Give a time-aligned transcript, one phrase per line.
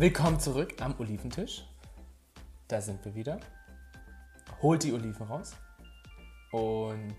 [0.00, 1.62] Willkommen zurück am Oliventisch.
[2.68, 3.38] Da sind wir wieder.
[4.62, 5.52] Holt die Oliven raus.
[6.52, 7.16] Und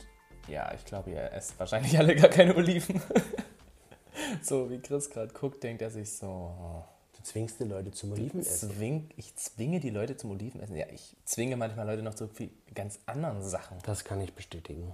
[0.47, 2.99] ja, ich glaube, ihr esst wahrscheinlich alle gar keine Oliven.
[4.41, 6.83] so wie Chris gerade guckt, denkt er sich so,
[7.15, 8.71] Du zwingst die Leute zum Olivenessen.
[8.71, 10.75] zwing, ich zwinge die Leute zum Olivenessen.
[10.75, 12.31] Ja, ich zwinge manchmal Leute noch zu
[12.73, 13.77] ganz anderen Sachen.
[13.83, 14.91] Das kann ich bestätigen.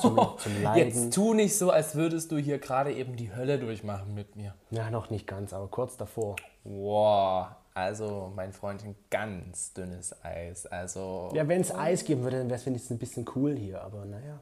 [0.00, 0.88] Zum, zum Leiden.
[0.88, 4.54] Jetzt tu nicht so, als würdest du hier gerade eben die Hölle durchmachen mit mir.
[4.70, 6.36] Ja, noch nicht ganz, aber kurz davor.
[6.64, 10.66] Wow, also mein Freundchen, ganz dünnes Eis.
[10.66, 13.82] Also Ja, wenn es Eis geben würde, dann wäre es wenigstens ein bisschen cool hier,
[13.82, 14.40] aber naja.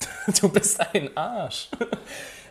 [0.40, 1.70] du bist ein Arsch.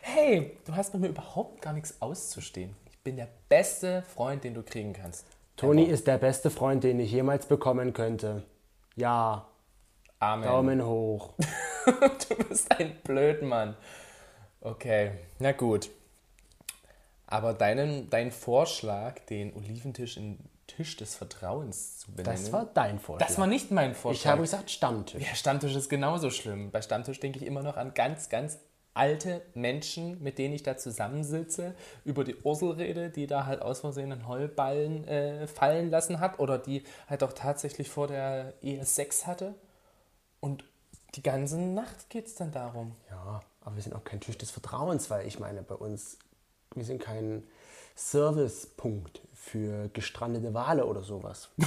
[0.09, 2.73] Hey, du hast mit mir überhaupt gar nichts auszustehen.
[2.89, 5.25] Ich bin der beste Freund, den du kriegen kannst.
[5.57, 8.43] Toni ist der beste Freund, den ich jemals bekommen könnte.
[8.95, 9.45] Ja,
[10.19, 10.45] Amen.
[10.47, 11.33] Daumen hoch.
[11.85, 13.77] Du bist ein Blödmann.
[14.59, 15.89] Okay, na gut.
[17.27, 22.99] Aber deinen, dein Vorschlag, den Oliventisch in Tisch des Vertrauens zu benennen, Das war dein
[22.99, 23.25] Vorschlag.
[23.25, 24.19] das war nicht mein Vorschlag.
[24.21, 25.21] ich habe gesagt Stammtisch.
[25.25, 26.71] Ja, Stammtisch ist genauso schlimm.
[26.71, 28.59] Bei Stammtisch denke ich immer noch an ganz, ganz
[28.93, 31.73] alte Menschen, mit denen ich da zusammensitze,
[32.03, 36.39] über die Ursel rede, die da halt aus Versehen einen Heulballen äh, fallen lassen hat
[36.39, 39.55] oder die halt auch tatsächlich vor der Ehe Sex hatte.
[40.39, 40.63] Und
[41.15, 42.95] die ganze Nacht geht es dann darum.
[43.09, 46.17] Ja, aber wir sind auch kein Tisch des Vertrauens, weil ich meine, bei uns,
[46.75, 47.43] wir sind kein
[47.95, 51.49] Servicepunkt für gestrandete Wale oder sowas.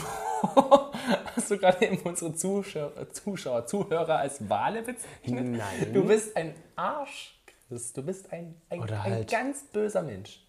[1.35, 5.47] Hast du gerade eben unsere Zuschauer, Zuschauer Zuhörer als Wale bezeichnet?
[5.47, 5.93] Nein.
[5.93, 7.93] Du bist ein Arsch, Chris.
[7.93, 10.45] Du bist ein, ein, ein halt- ganz böser Mensch.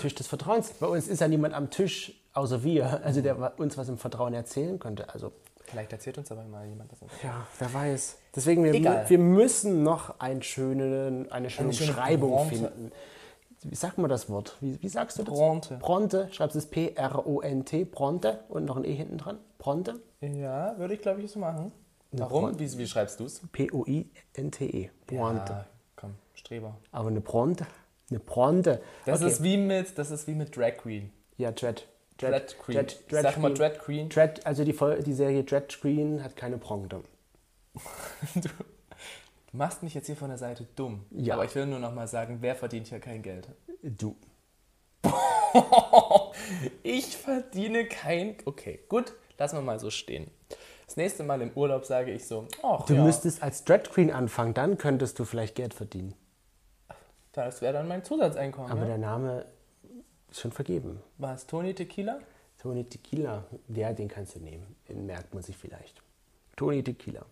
[0.00, 0.70] Tisch des Vertrauens.
[0.80, 4.34] Bei uns ist ja niemand am Tisch, außer wir, also der uns was im Vertrauen
[4.34, 5.12] erzählen könnte.
[5.14, 5.32] Also,
[5.70, 6.98] Vielleicht erzählt uns aber mal jemand das.
[7.22, 8.18] ja, wer weiß.
[8.34, 9.08] Deswegen, wir, Egal.
[9.08, 12.54] wir müssen noch einen schönen, eine schöne Eine schöne Umschreibung Bronte.
[12.56, 12.92] finden.
[13.62, 14.56] Wie sagt man das Wort?
[14.60, 15.34] Wie, wie sagst du das?
[15.34, 15.76] Bronte.
[15.76, 16.28] Bronte.
[16.32, 19.38] Schreibst du es P-R-O-N-T, Bronte und noch ein E hinten dran.
[19.58, 20.00] Bronte.
[20.20, 21.70] Ja, würde ich glaube ich so machen.
[22.12, 22.58] Warum?
[22.58, 23.40] Wie, wie schreibst du es?
[23.52, 24.90] P-O-I-N-T-E.
[25.06, 25.52] Bronte.
[25.52, 26.76] Ja, komm, Streber.
[26.90, 27.66] Aber eine Bronte.
[28.10, 28.80] Eine Bronte.
[29.06, 29.30] Das, Okay.
[29.30, 31.12] ist wie mit, das ist wie mit Drag Queen.
[31.36, 31.86] Ja, Dread.
[32.20, 32.74] Dread Queen.
[32.74, 33.54] Dread, Dread sag mal Queen.
[33.54, 34.08] Drag Queen.
[34.08, 37.02] Dread, also die, die Serie Dread Screen hat keine Bronte.
[38.34, 38.48] Du, du
[39.52, 41.04] machst mich jetzt hier von der Seite dumm.
[41.10, 41.34] Ja.
[41.34, 43.48] Aber ich will nur noch mal sagen, wer verdient hier kein Geld?
[43.82, 44.16] Du.
[46.82, 48.36] Ich verdiene kein...
[48.44, 50.30] Okay, gut, lassen wir mal so stehen.
[50.86, 52.48] Das nächste Mal im Urlaub sage ich so,
[52.86, 56.14] Du ja, müsstest als Dread Queen anfangen, dann könntest du vielleicht Geld verdienen.
[57.32, 58.70] das wäre dann mein Zusatzeinkommen.
[58.70, 58.86] Aber ja?
[58.88, 59.46] der Name
[60.30, 61.00] ist schon vergeben.
[61.18, 62.20] Was, Toni Tequila?
[62.58, 64.76] Tony Tequila, der, den kannst du nehmen.
[64.88, 66.02] Den merkt man sich vielleicht.
[66.56, 67.24] Tony Tequila.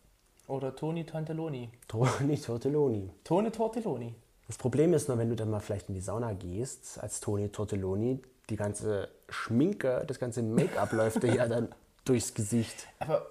[0.47, 1.69] Oder Toni Tanteloni?
[1.87, 3.11] Tony Tortelloni.
[3.25, 4.15] Toni Tortelloni.
[4.47, 7.51] Das Problem ist nur, wenn du dann mal vielleicht in die Sauna gehst, als Tony
[7.51, 11.69] Tortelloni, die ganze Schminke, das ganze Make-up läuft dir ja dann
[12.07, 12.89] durchs Gesicht.
[12.99, 13.27] Aber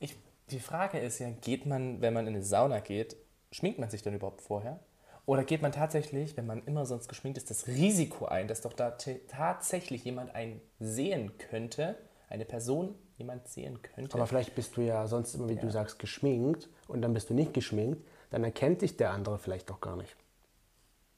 [0.00, 0.16] ich,
[0.50, 3.16] die Frage ist ja, geht man, wenn man in eine Sauna geht,
[3.52, 4.80] schminkt man sich dann überhaupt vorher?
[5.28, 8.72] Oder geht man tatsächlich, wenn man immer sonst geschminkt ist, das Risiko ein, dass doch
[8.72, 8.96] da
[9.28, 11.98] tatsächlich jemand einen sehen könnte,
[12.30, 14.14] eine Person jemand sehen könnte?
[14.14, 17.34] Aber vielleicht bist du ja sonst immer, wie du sagst, geschminkt und dann bist du
[17.34, 20.16] nicht geschminkt, dann erkennt dich der andere vielleicht doch gar nicht.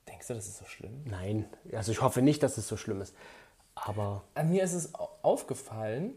[0.08, 1.04] Denkst du, das ist so schlimm?
[1.04, 3.14] Nein, also ich hoffe nicht, dass es so schlimm ist.
[3.76, 6.14] Aber An mir ist es au- aufgefallen,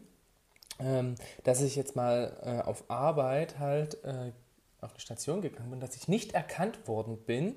[0.80, 4.32] ähm, dass ich jetzt mal äh, auf Arbeit halt äh,
[4.80, 7.54] auf eine Station gegangen bin, dass ich nicht erkannt worden bin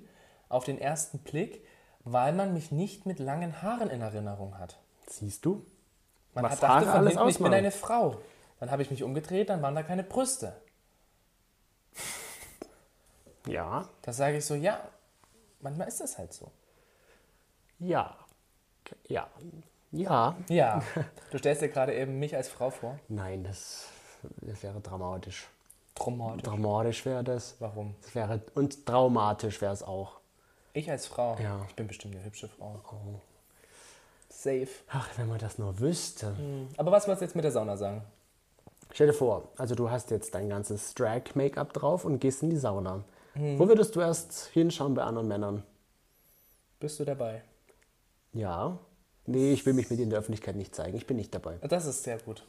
[0.49, 1.65] auf den ersten Blick,
[2.03, 4.77] weil man mich nicht mit langen Haaren in Erinnerung hat.
[5.07, 5.65] siehst du,
[6.33, 8.17] Man Was hat dachte Haare von alles hinten, ich bin eine Frau.
[8.59, 10.55] Dann habe ich mich umgedreht, dann waren da keine Brüste.
[13.47, 14.79] ja, Da sage ich so, ja,
[15.59, 16.51] manchmal ist das halt so.
[17.79, 18.15] ja,
[19.07, 19.27] ja,
[19.91, 20.35] ja.
[20.49, 20.81] Ja,
[21.31, 22.99] du stellst dir gerade eben mich als Frau vor.
[23.07, 23.87] Nein, das,
[24.41, 25.47] das wäre dramatisch.
[25.95, 26.43] Traumatisch.
[26.43, 27.55] Dramatisch wäre das.
[27.59, 27.95] Warum?
[28.01, 30.16] das wäre, und traumatisch wäre es auch.
[30.77, 31.35] Ich als Frau?
[31.41, 31.65] Ja.
[31.67, 32.79] Ich bin bestimmt eine hübsche Frau.
[34.29, 34.67] Safe.
[34.89, 36.35] Ach, wenn man das nur wüsste.
[36.77, 38.03] Aber was wolltest du jetzt mit der Sauna sagen?
[38.91, 42.57] Stell dir vor, also du hast jetzt dein ganzes Drag-Make-up drauf und gehst in die
[42.57, 43.03] Sauna.
[43.33, 43.57] Mhm.
[43.57, 45.63] Wo würdest du erst hinschauen bei anderen Männern?
[46.79, 47.41] Bist du dabei?
[48.33, 48.77] Ja.
[49.25, 50.95] Nee, ich will mich mit dir in der Öffentlichkeit nicht zeigen.
[50.95, 51.55] Ich bin nicht dabei.
[51.63, 52.45] Das ist sehr gut.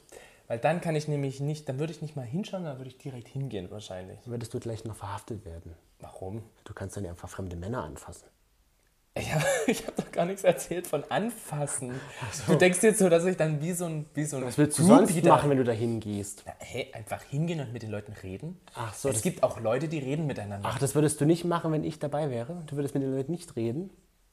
[0.48, 2.98] Weil dann kann ich nämlich nicht, dann würde ich nicht mal hinschauen, dann würde ich
[2.98, 4.18] direkt hingehen wahrscheinlich.
[4.24, 5.74] Dann würdest du gleich noch verhaftet werden.
[6.00, 6.42] Warum?
[6.64, 8.26] Du kannst dann ja einfach fremde Männer anfassen.
[9.14, 12.00] Ich habe ich hab doch gar nichts erzählt von anfassen.
[12.46, 14.78] Du denkst jetzt so, dass ich dann wie so ein wie so ein Was willst
[14.78, 16.44] du sonst da- machen, wenn du da hingehst?
[16.60, 18.58] Hey, einfach hingehen und mit den Leuten reden.
[18.74, 20.66] Ach so, es gibt auch Leute, die reden miteinander.
[20.70, 22.62] Ach, das würdest du nicht machen, wenn ich dabei wäre?
[22.66, 23.90] Du würdest mit den Leuten nicht reden?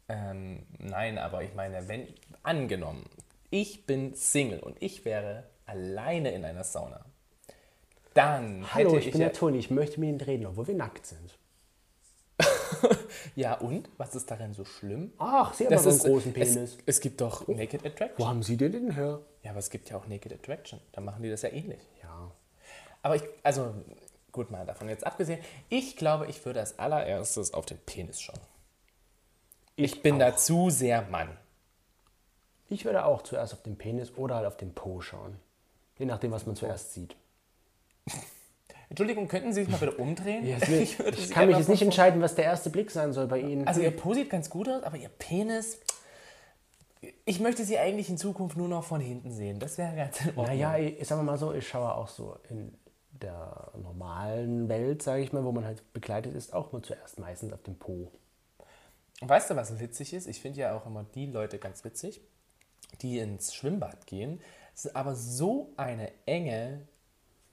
[0.07, 2.07] Ähm, nein, aber ich meine, wenn,
[2.43, 3.03] angenommen,
[3.49, 7.05] ich bin Single und ich wäre alleine in einer Sauna,
[8.13, 10.75] dann Hallo, hätte ich ich bin der Toni, ich möchte mit Ihnen reden, obwohl wir
[10.75, 11.37] nackt sind.
[13.35, 13.89] ja und?
[13.97, 15.13] Was ist daran so schlimm?
[15.17, 16.55] Ach, Sie haben aber einen großen Penis.
[16.55, 18.27] Es, es gibt doch Naked Wo Attraction.
[18.27, 19.21] haben Sie den denn her?
[19.43, 20.79] Ja, aber es gibt ja auch Naked Attraction.
[20.91, 21.81] Da machen die das ja ähnlich.
[22.01, 22.31] Ja.
[23.01, 23.73] Aber ich, also
[24.31, 25.39] gut mal davon jetzt abgesehen,
[25.69, 28.39] ich glaube, ich würde als allererstes auf den Penis schauen.
[29.77, 31.37] Ich, bin da zu sehr Mann.
[32.69, 35.37] Ich würde auch zuerst auf den Penis oder halt auf den Po schauen.
[35.97, 37.15] Je nachdem, was man zuerst sieht.
[38.89, 40.45] Entschuldigung, könnten Sie sich mal bitte umdrehen?
[40.69, 43.27] Ich, würde ich Sie kann mich jetzt nicht entscheiden, was der erste Blick sein soll
[43.27, 43.67] bei Ihnen.
[43.67, 45.79] Also Ihr Po sieht ganz gut aus, aber Ihr Penis.
[47.25, 49.59] Ich möchte Sie eigentlich in Zukunft nur noch von hinten sehen.
[49.59, 50.45] Das wäre ganz in Ordnung.
[50.45, 52.73] naja, ich, ich sag mal so, ich schaue auch so in
[53.21, 57.53] der normalen Welt, sage ich mal, wo man halt begleitet ist, auch mal zuerst meistens
[57.53, 58.11] auf dem Po.
[59.21, 60.27] Und Weißt du, was witzig ist?
[60.27, 62.21] Ich finde ja auch immer die Leute ganz witzig,
[63.01, 64.41] die ins Schwimmbad gehen,
[64.93, 66.87] aber so eine enge,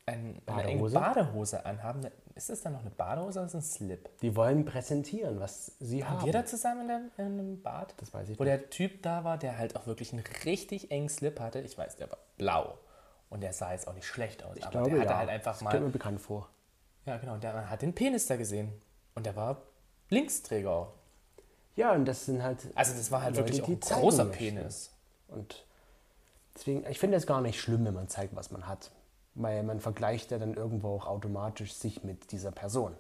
[0.07, 1.65] ein, eine enge Badehose?
[1.65, 2.07] Anhaben.
[2.35, 4.19] Ist das dann noch eine Badehose oder ist das ein Slip?
[4.21, 6.27] Die wollen präsentieren, was sie Haben haben.
[6.27, 7.95] wir da zusammen in, einem Bad?
[7.99, 11.09] Das weiß ich Wo der Typ da war, der halt auch wirklich einen richtig engen
[11.09, 11.61] Slip hatte.
[11.61, 12.79] Ich weiß, der war blau.
[13.29, 14.57] Und der sah jetzt auch nicht schlecht aus.
[14.57, 15.19] ich aber glaube, der hatte ja.
[15.19, 15.91] halt einfach das kommt mir mal.
[15.91, 16.49] bekannt vor.
[17.07, 17.37] Ja, genau.
[17.37, 18.73] Der man hat den Penis da gesehen.
[19.15, 19.63] Und der war
[20.09, 20.93] Linksträger.
[21.75, 22.59] Ja, und das sind halt.
[22.75, 24.39] Also das war halt Leute, wirklich auch ein großer möchten.
[24.39, 24.91] Penis.
[25.29, 25.65] Und
[26.55, 28.91] deswegen, ich finde es gar nicht schlimm, wenn man zeigt, was man hat.
[29.35, 32.95] Weil man vergleicht ja dann irgendwo auch automatisch sich mit dieser Person.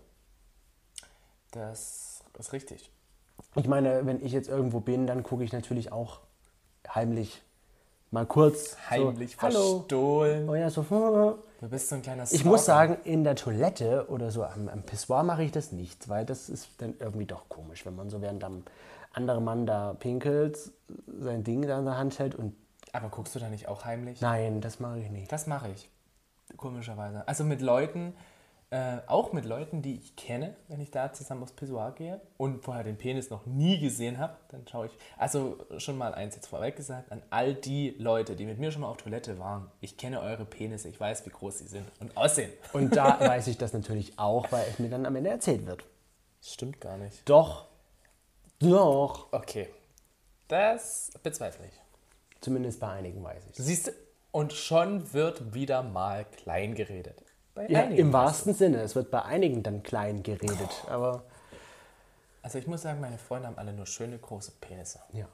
[1.50, 2.90] Das ist richtig.
[3.54, 6.20] Ich meine, wenn ich jetzt irgendwo bin, dann gucke ich natürlich auch
[6.88, 7.42] heimlich
[8.10, 8.76] mal kurz.
[8.88, 9.78] Heimlich so, Hallo.
[9.78, 10.48] verstohlen.
[10.48, 10.82] Oh ja, so.
[10.82, 12.94] Du bist so ein kleiner Ich muss Stalker.
[12.94, 16.48] sagen, in der Toilette oder so am, am Pissoir mache ich das nicht, weil das
[16.48, 18.62] ist dann irgendwie doch komisch, wenn man so während am
[19.12, 20.58] andere Mann da pinkelt,
[21.20, 22.56] sein Ding da in der Hand hält und
[22.92, 24.20] Aber guckst du da nicht auch heimlich?
[24.20, 25.32] nein, das mache ich nicht.
[25.32, 25.88] Das mache ich.
[26.56, 27.26] Komischerweise.
[27.26, 28.14] Also mit Leuten,
[28.72, 32.64] äh, auch mit Leuten, die ich kenne, wenn ich da zusammen aufs Pissoir gehe und
[32.64, 34.92] vorher den Penis noch nie gesehen habe, dann schaue ich.
[35.16, 38.82] Also schon mal eins jetzt vorweg gesagt, an all die Leute, die mit mir schon
[38.82, 42.16] mal auf Toilette waren, ich kenne eure Penisse, ich weiß, wie groß sie sind und
[42.16, 42.52] aussehen.
[42.72, 45.84] Und da weiß ich das natürlich auch, weil es mir dann am Ende erzählt wird.
[46.40, 47.28] Das stimmt gar nicht.
[47.28, 47.66] Doch.
[48.58, 49.32] Doch.
[49.32, 49.68] Okay.
[50.48, 51.82] Das bezweifle ich.
[52.42, 53.56] Zumindest bei einigen weiß ich.
[53.56, 53.92] Siehst du?
[54.32, 57.24] Und schon wird wieder mal klein geredet.
[57.54, 58.80] Bei Ja, einigen im wahrsten Sinne.
[58.82, 60.84] Es wird bei einigen dann klein geredet.
[60.88, 61.24] Aber
[62.42, 65.00] Also ich muss sagen, meine Freunde haben alle nur schöne große Penisse.
[65.12, 65.26] ja.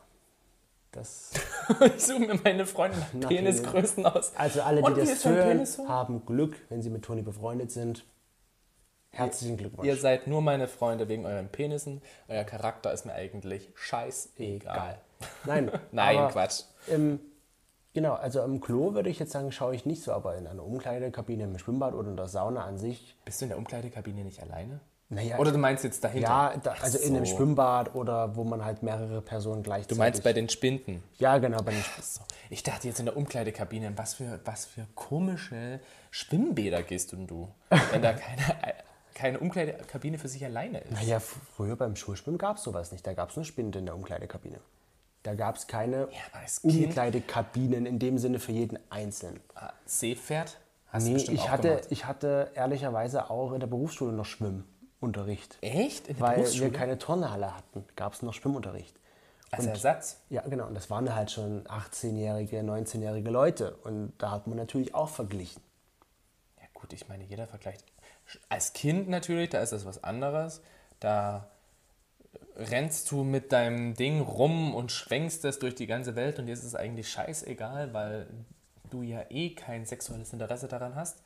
[0.90, 1.32] Das,
[1.96, 3.28] ich suche mir meine Freunde nach.
[3.28, 4.32] Penisgrößen aus.
[4.34, 8.06] also alle, die das hören, haben Glück, wenn sie mit Toni befreundet sind.
[9.11, 9.87] Herzlichen Glückwunsch.
[9.87, 12.00] Ihr seid nur meine Freunde wegen euren Penissen.
[12.26, 14.99] Euer Charakter ist mir eigentlich scheißegal.
[15.44, 16.62] Nein, Nein, aber, Quatsch.
[16.90, 17.20] Ähm,
[17.94, 20.64] genau, also im Klo würde ich jetzt sagen, schaue ich nicht so, aber in einer
[20.64, 23.17] Umkleidekabine, im Schwimmbad oder in der Sauna an sich.
[23.25, 24.81] Bist du in der Umkleidekabine nicht alleine?
[25.11, 26.29] Naja, Oder du meinst jetzt dahinter?
[26.29, 27.37] ja, da, also in einem so.
[27.37, 29.96] Schwimmbad oder wo man halt mehrere Personen gleichzeitig.
[29.96, 31.02] Du meinst bei den Spinden?
[31.19, 32.20] Ja, genau, bei den So.
[32.50, 35.81] Ich dachte jetzt in der Umkleidekabine, in was für, was für komische
[36.11, 37.49] Schwimmbäder gehst denn du,
[37.90, 38.43] wenn da keine,
[39.14, 40.93] keine Umkleidekabine für sich alleine ist?
[40.93, 43.06] Naja, früher beim Schulschwimmen gab es sowas nicht.
[43.06, 44.61] Da gab es nur Spinde in der Umkleidekabine.
[45.22, 49.40] Da gab es keine Ja, Umkleidekabinen in dem Sinne für jeden Einzelnen.
[49.54, 50.58] Ah, Seepferd?
[50.90, 51.87] Hast du Nee, ich hatte, gemacht.
[51.90, 55.58] ich hatte ehrlicherweise auch in der Berufsschule noch Schwimmunterricht.
[55.60, 56.18] Echt?
[56.20, 58.96] Weil wir keine Turnhalle hatten, gab es noch Schwimmunterricht.
[59.50, 60.20] Als Ersatz?
[60.28, 60.66] Ja, genau.
[60.66, 63.76] Und das waren halt schon 18-jährige, 19-jährige Leute.
[63.84, 65.62] Und da hat man natürlich auch verglichen.
[66.58, 67.82] Ja gut, ich meine, jeder vergleicht.
[68.50, 70.60] Als Kind natürlich, da ist das was anderes.
[71.00, 71.48] Da
[72.59, 76.53] rennst du mit deinem Ding rum und schwenkst es durch die ganze Welt und dir
[76.53, 78.27] ist es eigentlich scheißegal, weil
[78.91, 81.23] du ja eh kein sexuelles Interesse daran hast.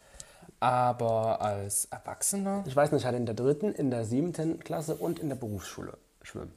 [0.60, 4.94] Aber als Erwachsener Ich weiß nicht, ich hatte in der dritten, in der siebten Klasse
[4.94, 6.52] und in der Berufsschule schwimmen.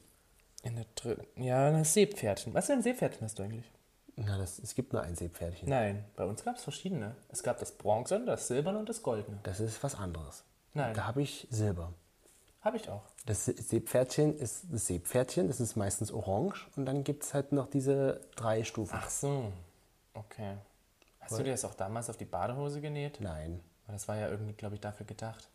[0.62, 1.26] in der dritten.
[1.42, 2.52] Ja, das Seepferdchen.
[2.54, 3.70] Was für ein Seepferdchen hast du eigentlich?
[4.16, 5.68] Na, das, es gibt nur ein Seepferdchen.
[5.68, 7.14] Nein, bei uns gab es verschiedene.
[7.28, 9.38] Es gab das Bronze, das Silberne und das Goldene.
[9.42, 10.42] Das ist was anderes.
[10.74, 10.94] Nein.
[10.94, 11.92] Da habe ich Silber.
[12.66, 13.02] Habe ich auch.
[13.26, 16.66] Das Se- Seepferdchen ist das Seepferdchen, das ist meistens orange.
[16.76, 18.98] Und dann gibt es halt noch diese drei Stufen.
[19.00, 19.52] Ach so.
[20.14, 20.54] Okay.
[21.20, 23.18] Hast du dir das auch damals auf die Badehose genäht?
[23.20, 23.60] Nein.
[23.86, 25.48] Das war ja irgendwie, glaube ich, dafür gedacht.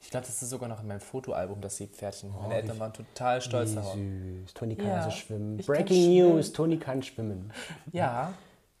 [0.00, 2.32] Ich glaube, das ist sogar noch in meinem Fotoalbum, das Seepferdchen.
[2.40, 3.94] Meine Eltern waren total stolz darauf.
[3.94, 4.54] süß.
[4.54, 5.58] Toni kann Ja, also schwimmen.
[5.60, 6.34] ich Breaking schwimmen.
[6.36, 7.52] News, Toni kann schwimmen.
[7.92, 8.32] Ja,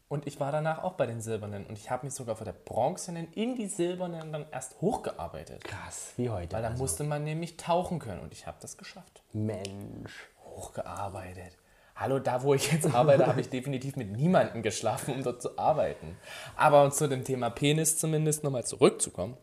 [0.08, 1.66] und ich war danach auch bei den Silbernen.
[1.66, 5.62] Und ich habe mich sogar von der Bronzenen in die Silbernen dann erst hochgearbeitet.
[5.64, 6.56] Krass, wie heute.
[6.56, 6.82] Weil da also.
[6.82, 8.20] musste man nämlich tauchen können.
[8.20, 9.22] Und ich habe das geschafft.
[9.32, 10.30] Mensch.
[10.44, 11.58] hochgearbeitet.
[11.94, 15.58] Hallo, da wo ich jetzt arbeite, habe ich definitiv mit niemandem geschlafen, um dort zu
[15.58, 16.16] arbeiten.
[16.56, 19.36] Aber um zu dem Thema Penis zumindest nochmal zurückzukommen,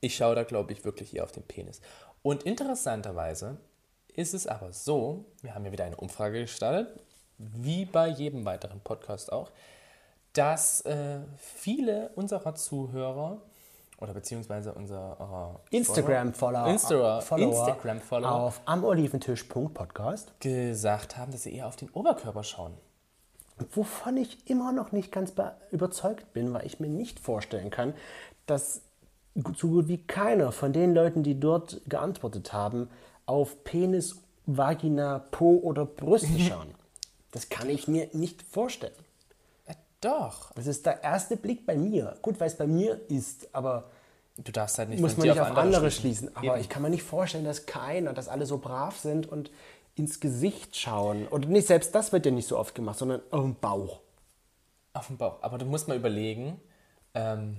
[0.00, 1.80] ich schaue da, glaube ich, wirklich eher auf den Penis.
[2.22, 3.58] Und interessanterweise
[4.14, 6.98] ist es aber so, wir haben ja wieder eine Umfrage gestartet,
[7.54, 9.50] wie bei jedem weiteren Podcast auch,
[10.32, 13.38] dass äh, viele unserer Zuhörer
[14.00, 21.76] oder beziehungsweise unserer Instagram-Follower Insta Follower Instagram-Follower auf amoliventisch.podcast, gesagt haben, dass sie eher auf
[21.76, 22.74] den Oberkörper schauen.
[23.74, 27.92] wovon ich immer noch nicht ganz be- überzeugt bin, weil ich mir nicht vorstellen kann,
[28.46, 28.82] dass
[29.56, 32.88] so gut wie keiner von den Leuten, die dort geantwortet haben,
[33.26, 34.16] auf Penis,
[34.46, 36.74] Vagina, Po oder Brüste schauen.
[37.30, 38.94] Das kann ich mir nicht vorstellen.
[39.68, 40.52] Ja, doch.
[40.54, 42.16] Das ist der erste Blick bei mir.
[42.22, 43.90] Gut, weil es bei mir ist, aber
[44.44, 46.28] Du darfst halt nicht muss man nicht auf andere schließen.
[46.28, 46.36] schließen.
[46.36, 46.60] Aber Eben.
[46.62, 49.50] ich kann mir nicht vorstellen, dass keiner, dass alle so brav sind und
[49.96, 51.26] ins Gesicht schauen.
[51.28, 54.00] Und nicht selbst das wird ja nicht so oft gemacht, sondern auf den Bauch.
[54.94, 55.42] Auf dem Bauch.
[55.42, 56.58] Aber du musst mal überlegen,
[57.14, 57.58] ähm,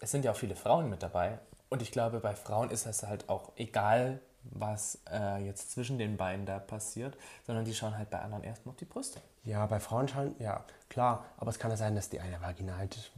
[0.00, 1.38] es sind ja auch viele Frauen mit dabei.
[1.70, 4.20] Und ich glaube, bei Frauen ist es halt auch egal,
[4.50, 8.72] was äh, jetzt zwischen den Beinen da passiert, sondern die schauen halt bei anderen erstmal
[8.72, 9.20] auf die Brüste.
[9.44, 11.24] Ja, bei Frauen schauen, ja, klar.
[11.36, 13.10] Aber es kann ja sein, dass die eine Vagina halt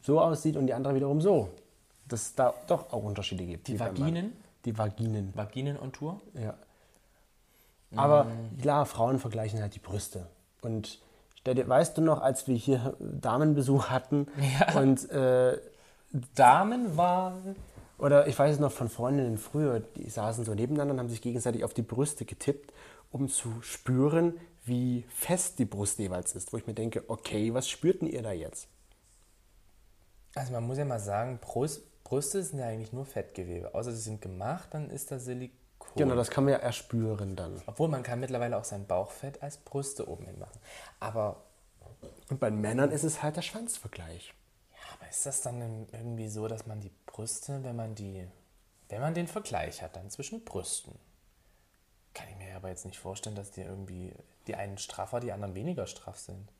[0.00, 1.48] so aussieht und die andere wiederum so.
[2.08, 3.68] Dass es da doch auch Unterschiede gibt.
[3.68, 4.32] Die Vaginen?
[4.64, 6.20] Die Vaginen, Vaginen on Tour?
[6.34, 6.54] ja.
[7.94, 8.58] Aber Mm.
[8.62, 10.26] klar, Frauen vergleichen halt die Brüste.
[10.62, 10.98] Und
[11.38, 14.28] stell dir, weißt du noch, als wir hier Damenbesuch hatten
[14.58, 14.80] Ja.
[14.80, 15.58] und äh,
[16.34, 17.54] Damenwahl.
[17.98, 21.22] Oder ich weiß es noch von Freundinnen früher, die saßen so nebeneinander und haben sich
[21.22, 22.72] gegenseitig auf die Brüste getippt,
[23.10, 26.52] um zu spüren, wie fest die Brust jeweils ist.
[26.52, 28.68] Wo ich mir denke, okay, was spürten ihr da jetzt?
[30.34, 33.74] Also man muss ja mal sagen, Brust, Brüste sind ja eigentlich nur Fettgewebe.
[33.74, 35.58] Außer sie sind gemacht, dann ist da Silikon.
[35.96, 37.60] Genau, das kann man ja erspüren dann.
[37.66, 40.58] Obwohl man kann mittlerweile auch sein Bauchfett als Brüste oben hin machen.
[41.00, 41.44] Aber
[42.30, 44.34] Und bei Männern ist es halt der Schwanzvergleich.
[45.08, 48.26] Ist das dann irgendwie so, dass man die Brüste, wenn man die,
[48.88, 50.98] wenn man den Vergleich hat, dann zwischen Brüsten,
[52.14, 54.12] kann ich mir aber jetzt nicht vorstellen, dass die irgendwie
[54.46, 56.50] die einen straffer, die anderen weniger straff sind.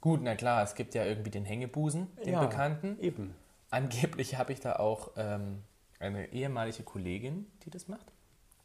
[0.00, 2.98] Gut, na klar, es gibt ja irgendwie den Hängebusen, den Ja, Bekannten.
[3.00, 3.34] Eben.
[3.70, 5.62] Angeblich habe ich da auch ähm,
[5.98, 8.12] eine ehemalige Kollegin, die das macht.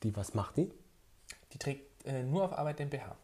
[0.04, 0.72] Die, was macht die?
[1.54, 3.16] Die trägt äh, nur auf Arbeit den BH.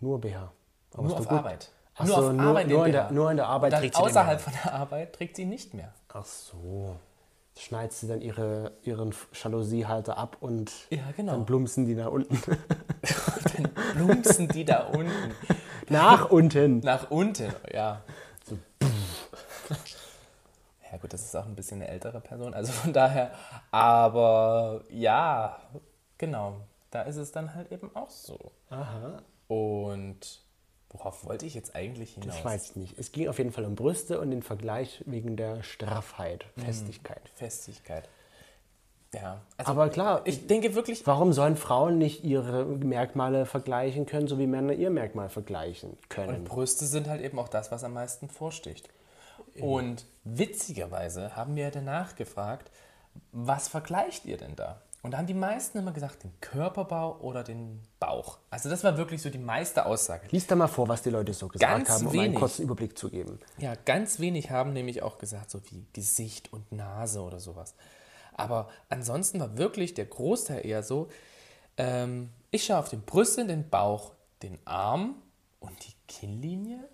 [0.00, 0.52] Nur BH.
[0.92, 1.38] Aber nur auf gut.
[1.38, 1.70] Arbeit.
[1.96, 4.40] Ach nur so, auf Arbeit nur in der- nur in der Arbeit trägt sie außerhalb
[4.40, 5.92] von der Arbeit trägt sie nicht mehr.
[6.12, 6.96] Ach so.
[7.58, 11.32] Schneidet sie dann ihre, ihren Jaloussiehalter ab und Ja, genau.
[11.32, 12.38] dann plumpsen die nach unten.
[13.56, 15.34] Dann plumpsen die da unten.
[15.90, 16.78] nach unten.
[16.80, 18.00] Nach unten, ja.
[18.48, 18.56] So.
[20.90, 23.30] Ja gut, das ist auch ein bisschen eine ältere Person, also von daher,
[23.70, 25.58] aber ja,
[26.18, 26.56] genau,
[26.90, 28.38] da ist es dann halt eben auch so.
[28.68, 29.22] Aha.
[29.48, 30.41] Und
[30.92, 32.36] worauf wollte ich jetzt eigentlich hinaus?
[32.36, 32.98] Das weiß ich nicht.
[32.98, 37.30] Es ging auf jeden Fall um Brüste und den Vergleich wegen der Straffheit, Festigkeit.
[37.34, 38.08] Festigkeit.
[39.14, 44.26] Ja, also Aber klar, ich denke wirklich, warum sollen Frauen nicht ihre Merkmale vergleichen können,
[44.26, 46.36] so wie Männer ihr Merkmal vergleichen können?
[46.36, 48.88] Und Brüste sind halt eben auch das, was am meisten vorsticht.
[49.60, 52.70] Und witzigerweise haben wir danach gefragt,
[53.32, 54.80] was vergleicht ihr denn da?
[55.02, 58.38] Und da haben die meisten immer gesagt, den Körperbau oder den Bauch.
[58.50, 60.28] Also das war wirklich so die meiste Aussage.
[60.30, 62.38] Lies da mal vor, was die Leute so gesagt Ganz haben, um einen wenig.
[62.38, 63.40] kurzen Überblick zu geben.
[63.58, 67.74] Ja, ganz wenig haben nämlich auch gesagt, so wie Gesicht und Nase oder sowas.
[68.32, 71.08] Aber ansonsten war wirklich der Großteil eher so,
[71.76, 75.16] ähm, ich schaue auf den Brüste, den Bauch, den Arm
[75.58, 76.88] und die Kinnlinie.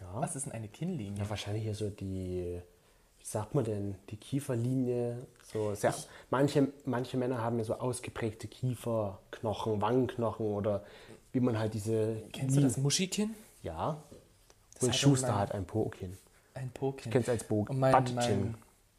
[0.00, 0.08] Ja.
[0.14, 1.22] Was ist denn eine Kinnlinie?
[1.22, 2.62] Ja, wahrscheinlich hier so die,
[3.28, 5.26] sagt man denn, die Kieferlinie.
[5.42, 5.92] So sehr,
[6.30, 10.84] manche, manche Männer haben ja so ausgeprägte Kieferknochen, Wangenknochen oder
[11.32, 12.22] wie man halt diese.
[12.32, 13.34] Kennst du das Muschikinn?
[13.62, 14.00] Ja.
[14.74, 16.16] Das Und Schuster mein- hat ein Po-Kinn.
[16.54, 17.10] Ein Po-Kinn.
[17.12, 18.54] kenn's als Bo- mein,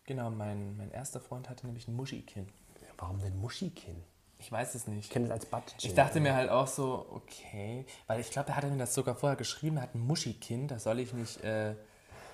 [0.06, 2.48] Genau, mein, mein erster Freund hatte nämlich ein Muschikinn.
[2.98, 3.96] Warum denn Muschikinn?
[4.40, 5.06] Ich weiß es nicht.
[5.06, 5.90] Ich kenne es als Butt-Chin.
[5.90, 9.16] Ich dachte mir halt auch so, okay, weil ich glaube, er hatte mir das sogar
[9.16, 11.76] vorher geschrieben, er hat ein Muschikinn, da soll ich nicht äh,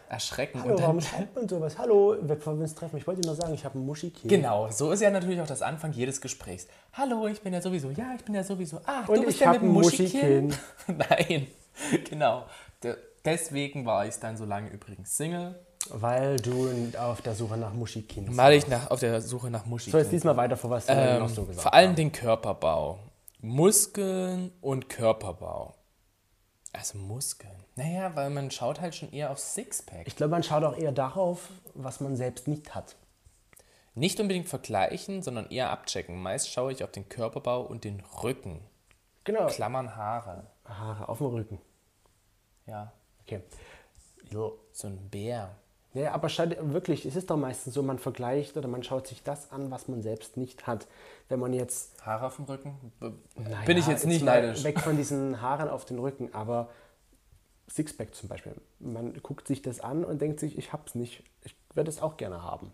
[0.09, 0.59] erschrecken.
[0.61, 1.77] Hallo, und dann, warum schreibt man sowas?
[1.77, 4.29] Hallo, bevor wir uns treffen, ich wollte dir nur sagen, ich habe ein Muschikinn.
[4.29, 6.67] genau, so ist ja natürlich auch das Anfang jedes Gesprächs.
[6.93, 8.79] Hallo, ich bin ja sowieso, ja, ich bin ja sowieso.
[8.85, 9.69] Ah, Und du bist ja mit dem.
[9.69, 10.53] Muschikinn.
[10.87, 11.47] Nein,
[12.09, 12.45] genau.
[12.83, 12.95] De
[13.25, 15.55] deswegen war ich dann so lange übrigens Single,
[15.89, 16.69] Weil du
[16.99, 18.37] auf der Suche nach Muschikinn bist.
[18.37, 20.85] weil ich nach, auf der Suche nach So, Muschikinn jetzt lies mal weiter vor, was
[20.87, 22.99] du Ähm, noch so gesagt vor allem den Körperbau.
[23.39, 25.73] Muskeln und Körperbau.
[26.73, 27.63] Also Muskeln.
[27.75, 30.07] Naja, weil man schaut halt schon eher auf Sixpack.
[30.07, 32.95] Ich glaube, man schaut auch eher darauf, was man selbst nicht hat.
[33.95, 36.19] Nicht unbedingt vergleichen, sondern eher abchecken.
[36.19, 38.59] Meist schaue ich auf den Körperbau und den Rücken.
[39.23, 39.45] Genau.
[39.47, 40.47] Klammern Haare.
[40.65, 41.61] Haare auf dem Rücken.
[42.65, 42.91] Ja.
[43.21, 43.41] Okay.
[44.31, 45.55] So ein Bär.
[45.93, 46.27] Ja, aber
[46.73, 49.87] wirklich, es ist doch meistens so, man vergleicht oder man schaut sich das an, was
[49.87, 50.87] man selbst nicht hat.
[51.29, 52.03] Wenn man jetzt.
[52.03, 52.75] Haare auf dem Rücken?
[53.35, 54.63] Naja, Bin ich jetzt nicht neidisch.
[54.63, 56.69] Weg von diesen Haaren auf den Rücken, aber
[57.69, 58.53] Sixpack zum Beispiel.
[58.79, 61.23] Man guckt sich das an und denkt sich, ich hab's nicht.
[61.43, 62.71] Ich würde es auch gerne haben.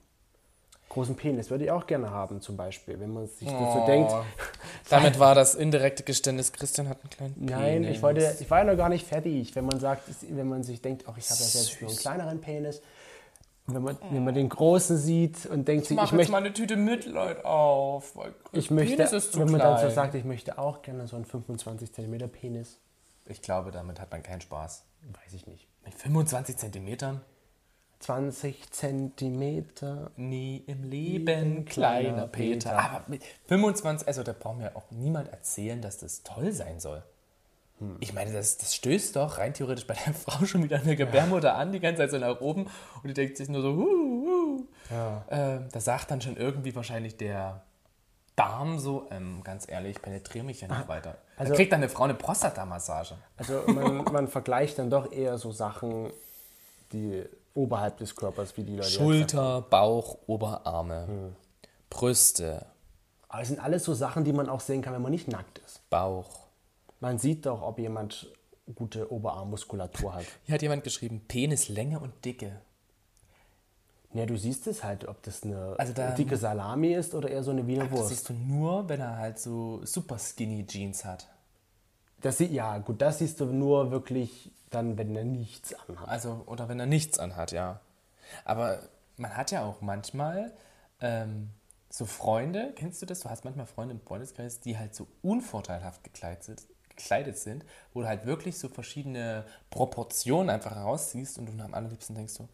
[0.90, 3.00] Großen Penis würde ich auch gerne haben, zum Beispiel.
[3.00, 3.86] Wenn man sich das so Oh.
[3.86, 4.12] denkt.
[4.90, 7.98] Damit war das indirekte Geständnis, Christian hat einen kleinen Nein, Penis.
[7.98, 9.56] ich wollte, ich war ja noch gar nicht fertig.
[9.56, 12.42] Wenn man sagt, wenn man sich denkt, ach, ich habe ja selbst nur einen kleineren
[12.42, 12.82] Penis.
[13.74, 16.38] Wenn man, wenn man den großen sieht und denkt sich, Mach ich jetzt möchte, mal
[16.40, 18.16] eine Tüte Mitleid auf.
[18.16, 19.76] weil ich möchte, Penis ist zu wenn man klein.
[19.76, 22.80] dann so sagt, ich möchte auch gerne so einen 25 cm Penis,
[23.26, 24.84] Ich glaube, damit hat man keinen Spaß.
[25.24, 25.68] weiß ich nicht.
[25.86, 27.22] Mit 25 Zentimetern?
[28.00, 30.12] 20 Zentimeter.
[30.16, 32.70] Nie im Leben, Leben, kleiner kleiner Peter.
[32.72, 32.80] Peter.
[32.80, 37.04] Aber mit 25, also da braucht mir auch niemand erzählen, dass das toll sein soll.
[37.79, 37.98] Hm.
[38.00, 41.55] Ich meine, das, das stößt doch rein theoretisch bei der Frau schon wieder eine Gebärmutter
[41.55, 42.63] an, die ganze Zeit so nach oben
[43.01, 43.86] und die denkt sich nur so, huh,
[44.25, 44.65] huh.
[44.91, 45.25] Ja.
[45.29, 47.62] Ähm, da sagt dann schon irgendwie wahrscheinlich der
[48.36, 51.17] Darm so, ähm, ganz ehrlich, penetriere mich ja nicht weiter.
[51.38, 53.15] also- da kriegt dann eine Frau eine Prostata-Massage.
[53.38, 56.09] Also man, man vergleicht dann doch eher so Sachen,
[56.93, 58.89] die oberhalb des Körpers, wie die Leute.
[58.89, 61.36] Schulter, Bauch, Oberarme, Hm.
[61.89, 62.65] Brüste,
[63.27, 65.59] Aber es sind alles so Sachen, die man auch sehen kann, wenn man nicht nackt
[65.65, 65.88] ist.
[65.89, 66.48] Bauch.
[67.00, 68.32] Man sieht doch, ob jemand
[68.75, 70.25] gute Oberarmmuskulatur hat.
[70.44, 72.62] Hier hat jemand geschrieben, Penislänge und Dicke.
[74.13, 77.44] Ja, du siehst es halt, ob das eine Also da- dicke Salami ist oder eher
[77.44, 78.10] so eine Wiener Das Wurst.
[78.10, 81.27] siehst du nur, wenn er halt so super skinny Jeans hat.
[82.22, 86.08] Das sieht, ja, gut, das siehst du nur wirklich dann, wenn er nichts anhat.
[86.08, 87.79] Also, oder wenn er nichts anhat, ja.
[88.46, 88.79] Aber
[89.18, 90.53] man hat ja auch manchmal
[91.01, 91.50] ähm,
[91.89, 93.20] so Freunde, kennst du das?
[93.22, 96.63] Du hast manchmal Freunde im Freundeskreis, die halt so unvorteilhaft gekleidet sind,
[97.00, 102.16] gekleidet sind, wo du halt wirklich so verschiedene Proportionen einfach herausziehst und du am allerliebsten
[102.16, 102.48] denkst so,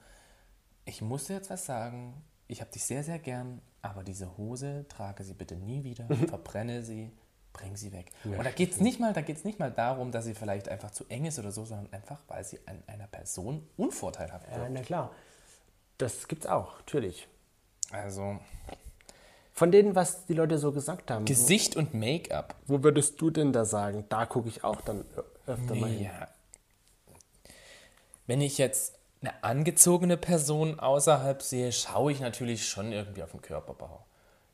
[0.86, 2.14] ich muss dir jetzt was sagen,
[2.48, 6.84] ich habe dich sehr, sehr gern, aber diese Hose trage sie bitte nie wieder, verbrenne
[6.84, 7.12] sie,
[7.54, 8.12] bring sie weg.
[8.24, 10.92] und da geht es nicht, mal- da geht's nicht mal darum, dass sie vielleicht einfach
[10.92, 14.72] zu eng ist oder so, sondern einfach, weil sie an einer Person unvorteilhaft Ja, wirkt.
[14.74, 15.12] na klar.
[15.98, 17.28] Das gibt's auch, natürlich.
[17.92, 18.38] Also
[19.56, 22.56] Von denen, was die Leute so gesagt haben, Gesicht und Make-up.
[22.68, 24.04] wo würdest du denn da sagen?
[24.10, 25.06] Da gucke ich auch dann
[25.48, 26.04] öfter mal hin.
[26.04, 26.28] Ja.
[28.28, 33.42] Wenn ich jetzt eine angezogene Person außerhalb sehe, schaue ich natürlich schon irgendwie auf den
[33.42, 34.06] Körperbau.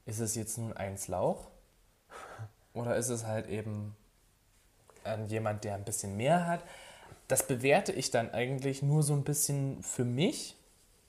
[0.06, 1.48] Ist es jetzt nun ein Slauch?
[2.76, 3.96] Oder ist es halt eben
[5.04, 6.62] ähm, jemand, der ein bisschen mehr hat?
[7.28, 10.58] Das bewerte ich dann eigentlich nur so ein bisschen für mich,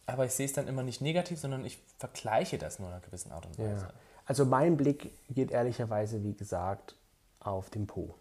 [0.07, 3.03] aber ich sehe es dann immer nicht negativ, sondern ich vergleiche das nur in einer
[3.03, 3.83] gewissen Art und Weise.
[3.87, 3.93] Ja.
[4.27, 6.95] Also mein Blick geht ehrlicherweise, wie gesagt,
[7.41, 8.15] auf den Po.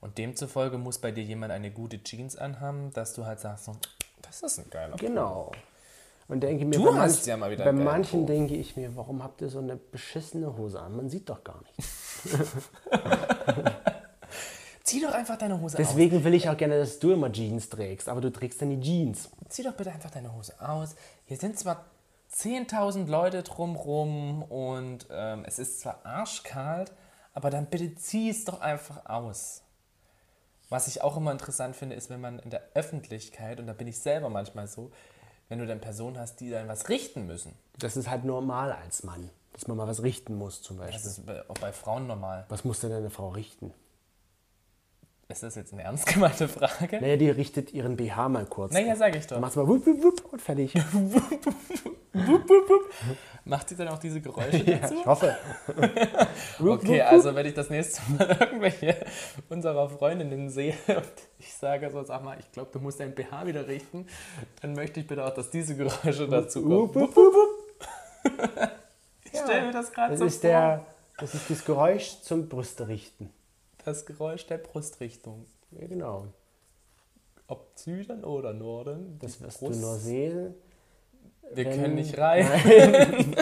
[0.00, 3.70] Und demzufolge muss bei dir jemand eine gute Jeans anhaben, dass du halt sagst,
[4.22, 5.52] das ist ein geiler Genau.
[6.28, 8.26] Und denke mir, Du bei, manch- ja mal wieder bei manchen Po.
[8.26, 10.96] denke ich mir, warum habt ihr so eine beschissene Hose an?
[10.96, 12.28] Man sieht doch gar nichts.
[14.86, 15.84] Zieh doch einfach deine Hose aus.
[15.84, 18.80] Deswegen will ich auch gerne, dass du immer Jeans trägst, aber du trägst dann die
[18.80, 19.28] Jeans.
[19.48, 20.94] Zieh doch bitte einfach deine Hose aus.
[21.24, 21.86] Hier sind zwar
[22.32, 26.92] 10.000 Leute drumrum und ähm, es ist zwar arschkalt,
[27.34, 29.62] aber dann bitte zieh es doch einfach aus.
[30.68, 33.88] Was ich auch immer interessant finde, ist, wenn man in der Öffentlichkeit, und da bin
[33.88, 34.92] ich selber manchmal so,
[35.48, 37.54] wenn du dann Personen hast, die dann was richten müssen.
[37.76, 41.02] Das ist halt normal als Mann, dass man mal was richten muss zum Beispiel.
[41.02, 42.44] Das ist auch bei Frauen normal.
[42.50, 43.74] Was muss denn eine Frau richten?
[45.28, 47.00] Ist das jetzt eine ernst gemeinte Frage?
[47.00, 48.72] Naja, die richtet ihren BH mal kurz.
[48.72, 49.40] Naja, sag ich doch.
[49.40, 50.72] Macht's mal wupp, wupp, wupp und fertig.
[53.44, 54.94] Macht sie dann auch diese Geräusche ja, dazu?
[54.94, 55.36] ich hoffe.
[56.60, 59.04] Okay, also wenn ich das nächste Mal irgendwelche
[59.48, 63.46] unserer Freundinnen sehe und ich sage so, sag mal, ich glaube, du musst dein BH
[63.46, 64.06] wieder richten,
[64.62, 67.08] dann möchte ich bitte auch, dass diese Geräusche dazu Wupp, kommen.
[67.08, 68.70] wupp, wupp, wupp.
[69.24, 70.50] Ich stelle mir das gerade so ist, vor.
[70.50, 70.86] der,
[71.18, 73.30] das ist das Geräusch zum Brüste richten.
[73.86, 75.46] Das Geräusch der Brustrichtung.
[75.70, 76.26] Ja, genau.
[77.46, 79.16] Ob Süden oder Norden.
[79.20, 80.54] Das wirst Brust- du nur sehen.
[81.54, 82.46] Wir wenn- können nicht rein.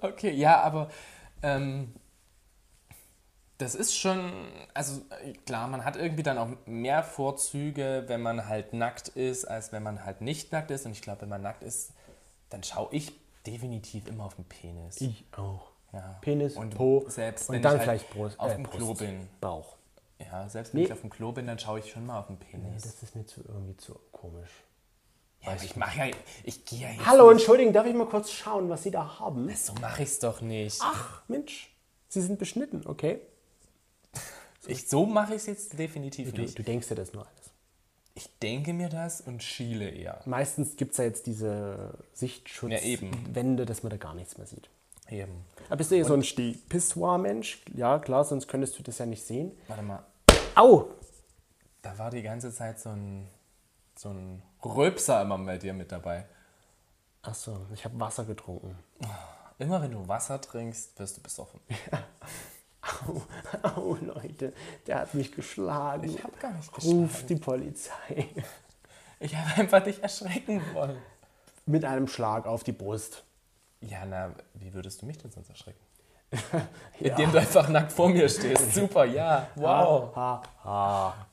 [0.00, 0.90] okay, ja, aber
[1.42, 1.94] ähm,
[3.58, 4.32] das ist schon,
[4.74, 5.02] also
[5.46, 9.84] klar, man hat irgendwie dann auch mehr Vorzüge, wenn man halt nackt ist, als wenn
[9.84, 10.86] man halt nicht nackt ist.
[10.86, 11.92] Und ich glaube, wenn man nackt ist,
[12.50, 13.12] dann schaue ich
[13.46, 15.00] definitiv immer auf den Penis.
[15.00, 15.70] Ich auch.
[15.94, 16.18] Ja.
[16.20, 18.86] Penis, und Po selbst und wenn dann ich halt vielleicht Brust, auf äh, dem Klo
[18.88, 19.00] Brust.
[19.00, 19.28] bin.
[19.40, 19.76] Bauch.
[20.18, 20.86] Ja, selbst wenn Nee.
[20.86, 22.82] ich auf dem Klo bin, dann schaue ich schon mal auf den Penis.
[22.82, 24.50] Das ist mir zu, irgendwie zu komisch.
[25.42, 28.06] ja, aber ich mache ja, ich gehe ja jetzt Hallo, nicht- Entschuldigung, darf ich mal
[28.06, 29.48] kurz schauen, was Sie da haben?
[29.54, 30.78] So mache ich es doch nicht.
[30.82, 31.70] Ach, Mensch.
[32.08, 33.20] Sie sind beschnitten, okay?
[34.66, 36.58] Ich, so mache ich es jetzt definitiv Du, nicht.
[36.58, 37.50] du denkst dir das nur alles.
[38.14, 40.20] Ich denke mir das und schiele eher.
[40.24, 42.04] Meistens gibt es ja jetzt diese Ja.
[42.14, 44.70] Sichtschutzwände, dass man da gar nichts mehr sieht.
[45.10, 45.44] Eben.
[45.68, 46.22] Aber bist du eher so ein
[46.68, 47.62] Pissoir-Mensch?
[47.74, 49.52] Ja, klar, sonst könntest du das ja nicht sehen.
[49.68, 50.02] Warte mal.
[50.54, 50.88] Au!
[51.82, 53.28] Da war die ganze Zeit so ein,
[53.96, 56.26] so ein Röpser immer bei dir mit dabei.
[57.22, 58.78] Achso, ich habe Wasser getrunken.
[59.58, 61.60] Immer wenn du Wasser trinkst, wirst du besoffen.
[63.06, 63.22] Au,
[63.62, 64.52] au, Leute,
[64.86, 66.04] der hat mich geschlagen.
[66.04, 67.26] Ich habe gar nicht Ruf geschlafen.
[67.28, 68.28] die Polizei.
[69.20, 70.98] Ich habe einfach dich erschrecken wollen.
[71.64, 73.24] Mit einem Schlag auf die Brust.
[73.88, 75.80] Ja, na, wie würdest du mich denn sonst erschrecken?
[77.00, 77.10] Ja.
[77.10, 78.72] Indem du einfach nackt vor mir stehst.
[78.74, 80.14] Super, ja, wow.
[80.14, 81.26] Ha, ha.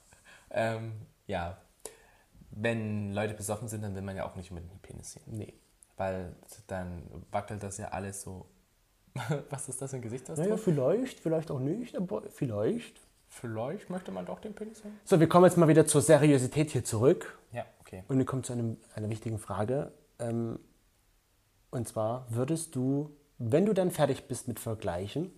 [0.49, 0.93] Ähm,
[1.27, 1.57] ja,
[2.49, 5.23] wenn Leute besoffen sind, dann will man ja auch nicht unbedingt den Penis sehen.
[5.27, 5.53] Nee.
[5.97, 6.35] Weil
[6.67, 8.47] dann wackelt das ja alles so.
[9.49, 10.47] Was ist das für ein Gesichtsausdruck?
[10.47, 12.99] Naja, vielleicht, vielleicht auch nicht, aber vielleicht.
[13.27, 14.99] Vielleicht möchte man doch den Penis sehen.
[15.05, 17.39] So, wir kommen jetzt mal wieder zur Seriosität hier zurück.
[17.53, 18.03] Ja, okay.
[18.07, 19.91] Und wir kommen zu einem, einer wichtigen Frage.
[20.19, 20.59] Ähm,
[21.71, 25.31] und zwar, würdest du, wenn du dann fertig bist mit Vergleichen,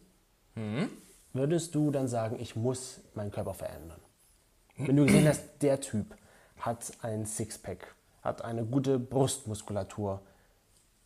[1.32, 4.00] würdest du dann sagen, ich muss meinen Körper verändern?
[4.78, 6.16] Wenn du gesehen hast, der Typ
[6.58, 10.22] hat ein Sixpack, hat eine gute Brustmuskulatur,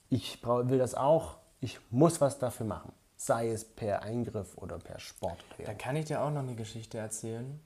[0.10, 2.92] ich will das auch, ich muss was dafür machen.
[3.18, 5.44] Sei es per Eingriff oder per Sport.
[5.66, 7.60] Dann kann ich dir auch noch eine Geschichte erzählen.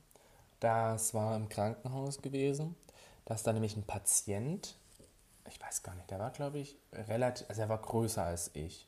[0.59, 2.75] Das war im Krankenhaus gewesen.
[3.25, 4.75] Da ist da nämlich ein Patient,
[5.47, 8.87] ich weiß gar nicht, der war, glaube ich, relativ, also er war größer als ich.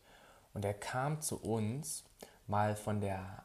[0.53, 2.03] Und er kam zu uns
[2.47, 3.43] mal von der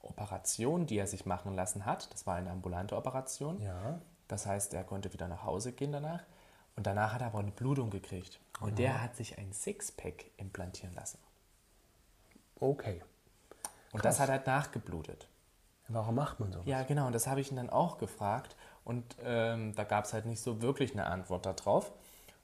[0.00, 2.12] Operation, die er sich machen lassen hat.
[2.12, 3.60] Das war eine ambulante Operation.
[3.60, 4.00] Ja.
[4.28, 6.22] Das heißt, er konnte wieder nach Hause gehen danach.
[6.76, 8.40] Und danach hat er aber eine Blutung gekriegt.
[8.60, 11.18] Und der hat sich ein Sixpack implantieren lassen.
[12.58, 13.02] Okay.
[13.92, 15.28] Und das hat halt nachgeblutet.
[15.88, 16.62] Warum macht man so?
[16.64, 18.56] Ja, genau, und das habe ich ihn dann auch gefragt.
[18.84, 21.92] Und ähm, da gab es halt nicht so wirklich eine Antwort darauf.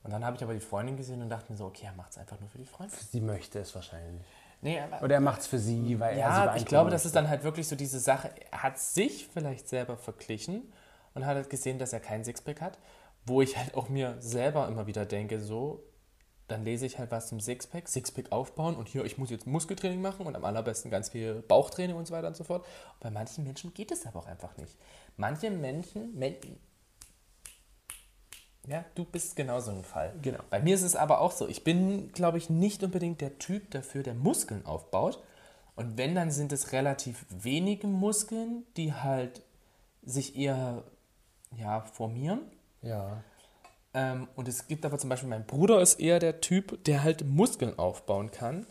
[0.02, 2.12] Und dann habe ich aber die Freundin gesehen und dachte mir so, okay, er macht
[2.12, 2.96] es einfach nur für die Freundin.
[3.10, 4.24] Sie möchte es wahrscheinlich.
[4.62, 7.00] Nee, aber, Oder er macht es für sie, weil er sie ja, ich glaube, das
[7.04, 7.08] möchte.
[7.08, 8.30] ist dann halt wirklich so diese Sache.
[8.50, 10.72] Er hat sich vielleicht selber verglichen
[11.14, 12.78] und hat halt gesehen, dass er keinen Sixpack hat.
[13.26, 15.84] Wo ich halt auch mir selber immer wieder denke, so,
[16.48, 20.00] dann lese ich halt was zum Sixpack, Sixpack aufbauen und hier, ich muss jetzt Muskeltraining
[20.00, 22.66] machen und am allerbesten ganz viel Bauchtraining und so weiter und so fort.
[22.98, 24.76] Bei manchen Menschen geht es aber auch einfach nicht.
[25.16, 26.36] Manche Menschen, Men
[28.66, 30.12] ja, du bist genauso ein Fall.
[30.22, 30.40] Genau.
[30.50, 31.48] Bei mir ist es aber auch so.
[31.48, 35.22] Ich bin, glaube ich, nicht unbedingt der Typ dafür, der Muskeln aufbaut.
[35.76, 39.42] Und wenn, dann sind es relativ wenige Muskeln, die halt
[40.02, 40.84] sich eher
[41.56, 42.40] ja, formieren.
[42.82, 43.22] Ja.
[43.94, 47.24] Ähm, und es gibt aber zum Beispiel, mein Bruder ist eher der Typ, der halt
[47.24, 48.66] Muskeln aufbauen kann.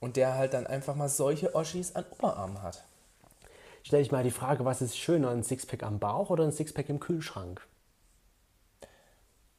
[0.00, 2.84] Und der halt dann einfach mal solche Oschis an Oberarmen hat.
[3.82, 6.88] Stell ich mal die Frage, was ist schöner, ein Sixpack am Bauch oder ein Sixpack
[6.88, 7.66] im Kühlschrank?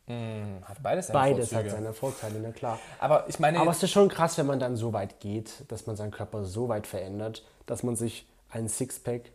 [0.07, 1.71] Hat beides seine Beides Vorzüge.
[1.71, 2.79] hat seine Vorteile, na klar.
[2.99, 5.87] Aber ich meine, Aber es ist schon krass, wenn man dann so weit geht, dass
[5.87, 9.31] man seinen Körper so weit verändert, dass man sich ein Sixpack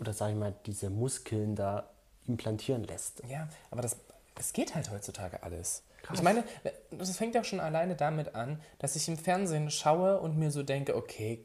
[0.00, 1.88] oder sag ich mal, diese Muskeln da
[2.26, 3.22] implantieren lässt.
[3.28, 3.96] Ja, aber das,
[4.38, 5.84] es geht halt heutzutage alles.
[6.02, 6.18] Krass.
[6.18, 6.44] Ich meine,
[6.90, 10.62] das fängt ja schon alleine damit an, dass ich im Fernsehen schaue und mir so
[10.62, 11.44] denke, okay,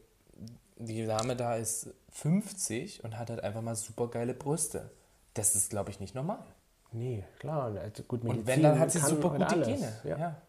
[0.77, 4.89] die Dame da ist 50 und hat halt einfach mal super geile Brüste.
[5.33, 6.43] Das ist, glaube ich, nicht normal.
[6.91, 7.75] Nee, klar.
[7.77, 9.67] Also gut, Und wenn, dann hat sie super gute alles.
[9.67, 9.93] Gene.
[10.03, 10.17] Ja.
[10.17, 10.41] Ja.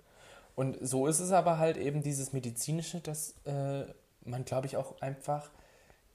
[0.55, 3.85] Und so ist es aber halt eben dieses medizinische, dass äh,
[4.24, 5.50] man, glaube ich, auch einfach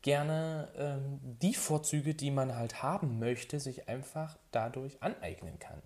[0.02, 5.82] gerne ähm, die Vorzüge, die man halt haben möchte, sich einfach dadurch aneignen kann.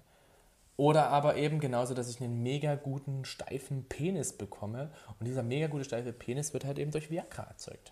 [0.75, 4.91] Oder aber eben genauso, dass ich einen mega guten, steifen Penis bekomme.
[5.19, 7.91] Und dieser mega gute, steife Penis wird halt eben durch Viagra erzeugt.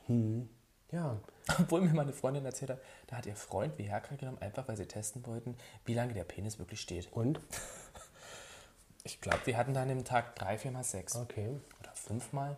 [0.91, 1.17] Ja.
[1.60, 4.86] Obwohl mir meine Freundin erzählt hat, da hat ihr Freund Viagra genommen, einfach weil sie
[4.86, 7.12] testen wollten, wie lange der Penis wirklich steht.
[7.13, 7.39] Und?
[9.04, 11.15] Ich glaube, wir hatten dann im Tag drei, viermal Sex.
[11.15, 11.56] Okay.
[11.80, 12.58] Oder fünfmal?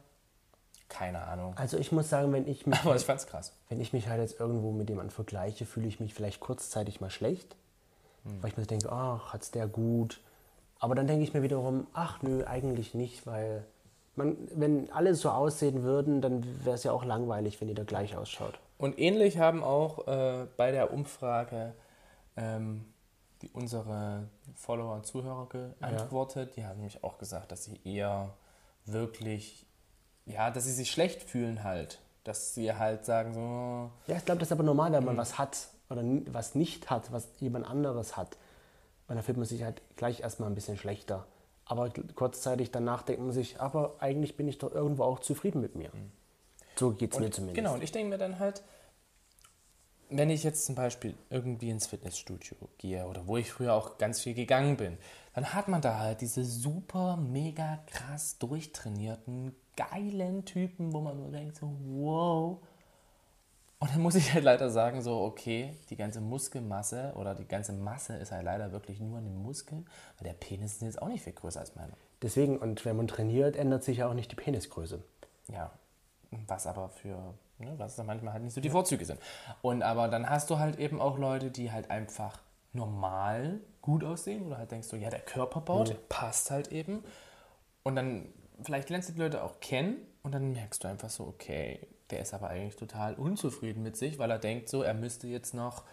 [0.88, 1.56] Keine Ahnung.
[1.56, 3.54] Also ich muss sagen, wenn ich mich, Aber ich fand's krass.
[3.68, 7.12] wenn ich mich halt jetzt irgendwo mit jemandem vergleiche, fühle ich mich vielleicht kurzzeitig mal
[7.12, 7.56] schlecht.
[8.24, 8.42] Hm.
[8.42, 10.22] Weil ich mir denke, ach, hat's der gut.
[10.80, 13.64] Aber dann denke ich mir wiederum, ach nö, eigentlich nicht, weil
[14.20, 18.16] man, wenn alle so aussehen würden, dann wäre es ja auch langweilig, wenn jeder gleich
[18.16, 18.60] ausschaut.
[18.78, 21.74] Und ähnlich haben auch äh, bei der Umfrage
[22.38, 22.86] ähm,
[23.42, 26.56] die unsere Follower und Zuhörer geantwortet.
[26.56, 28.34] Die haben nämlich auch gesagt, dass sie eher
[28.86, 29.66] wirklich,
[30.26, 32.00] ja, dass sie sich schlecht fühlen halt.
[32.24, 35.22] Dass sie halt sagen so, Ja, ich glaube, das ist aber normal, wenn man Hm.
[35.22, 38.38] was hat oder was nicht hat, was jemand anderes hat.
[39.08, 41.26] Und dann fühlt man sich halt gleich erstmal ein bisschen schlechter.
[41.70, 45.76] Aber kurzzeitig danach denkt man sich, aber eigentlich bin ich doch irgendwo auch zufrieden mit
[45.76, 45.92] mir.
[46.76, 47.56] So geht es mir zumindest.
[47.56, 48.64] Genau, und ich denke mir dann halt,
[50.10, 54.20] wenn ich jetzt zum Beispiel irgendwie ins Fitnessstudio gehe oder wo ich früher auch ganz
[54.20, 54.98] viel gegangen bin,
[55.36, 61.30] dann hat man da halt diese super, mega krass durchtrainierten, geilen Typen, wo man nur
[61.30, 62.58] denkt so, wow.
[63.82, 67.72] Und dann muss ich halt leider sagen, so, okay, die ganze Muskelmasse oder die ganze
[67.72, 69.88] Masse ist halt leider wirklich nur an den Muskeln,
[70.18, 71.94] weil der Penis ist jetzt auch nicht viel größer als meiner.
[72.22, 75.02] Deswegen, und wenn man trainiert, ändert sich ja auch nicht die Penisgröße.
[75.48, 75.72] Ja,
[76.48, 79.22] was aber für, ne, was dann manchmal halt nicht so die Vorzüge sind.
[79.62, 82.42] Und aber dann hast du halt eben auch Leute, die halt einfach
[82.74, 87.04] normal gut aussehen oder halt denkst du, ja, der Körperbau, der passt halt eben.
[87.84, 88.28] Und dann
[88.62, 92.22] vielleicht lernst du die Leute auch kennen und dann merkst du einfach so, okay, der
[92.22, 95.84] ist aber eigentlich total unzufrieden mit sich, weil er denkt so, er müsste jetzt noch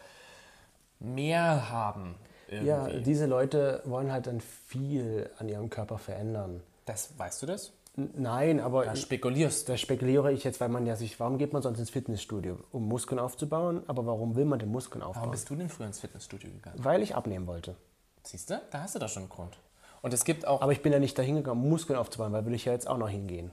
[0.99, 2.17] mehr haben.
[2.51, 3.03] Ja, irgendwie.
[3.03, 6.63] diese Leute wollen halt dann viel an ihrem Körper verändern.
[6.85, 7.73] das, weißt du das?
[7.97, 11.63] Nein, aber Da spekulierst da spekuliere ich jetzt, weil man ja sich, warum geht man
[11.63, 12.59] sonst ins Fitnessstudio?
[12.71, 15.31] Um Muskeln aufzubauen, aber warum will man den Muskeln Warum aufbauen?
[15.31, 16.77] bist du denn früher ins Fitnessstudio gegangen?
[16.79, 17.75] Weil ich abnehmen wollte.
[18.23, 18.61] Siehst du?
[18.71, 19.59] Da hast du doch schon einen Grund.
[20.03, 22.45] Und es gibt auch Aber ich bin ja nicht dahin gegangen, um Muskeln aufzubauen, weil
[22.45, 23.51] will ich ja jetzt auch noch hingehen.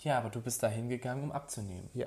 [0.00, 1.88] Ja, aber du bist da hingegangen, um abzunehmen.
[1.94, 2.06] Ja.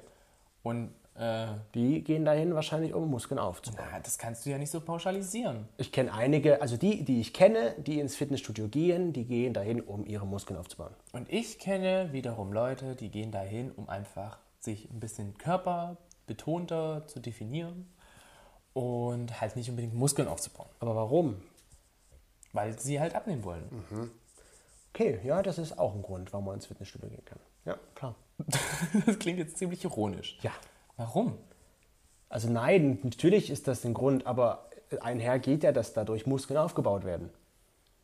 [0.64, 3.88] Und äh, Die gehen dahin wahrscheinlich, um Muskeln aufzubauen.
[3.92, 5.68] na, das kannst du ja nicht so pauschalisieren.
[5.78, 9.82] Ich kenne einige, also die, die ich kenne, die ins Fitnessstudio gehen, die gehen dahin,
[9.82, 10.94] um ihre Muskeln aufzubauen.
[11.14, 17.20] Und ich kenne wiederum Leute, die gehen dahin, um einfach sich ein bisschen körperbetonter zu
[17.20, 17.90] definieren
[18.74, 21.42] und halt nicht unbedingt Muskeln aufzubauen, Aber warum?
[22.52, 24.12] weil sie halt abnehmen wollen.
[24.94, 27.40] Okay, ja, das ist auch ein Grund, warum man ins Fitnessstudio gehen kann.
[27.70, 28.16] Ja, klar.
[29.06, 30.38] Das klingt jetzt ziemlich ironisch.
[30.42, 30.52] Ja.
[30.98, 31.38] Warum?
[32.30, 34.70] Also nein, natürlich ist das ein Grund, aber
[35.02, 37.30] einher geht ja, dass dadurch Muskeln aufgebaut werden.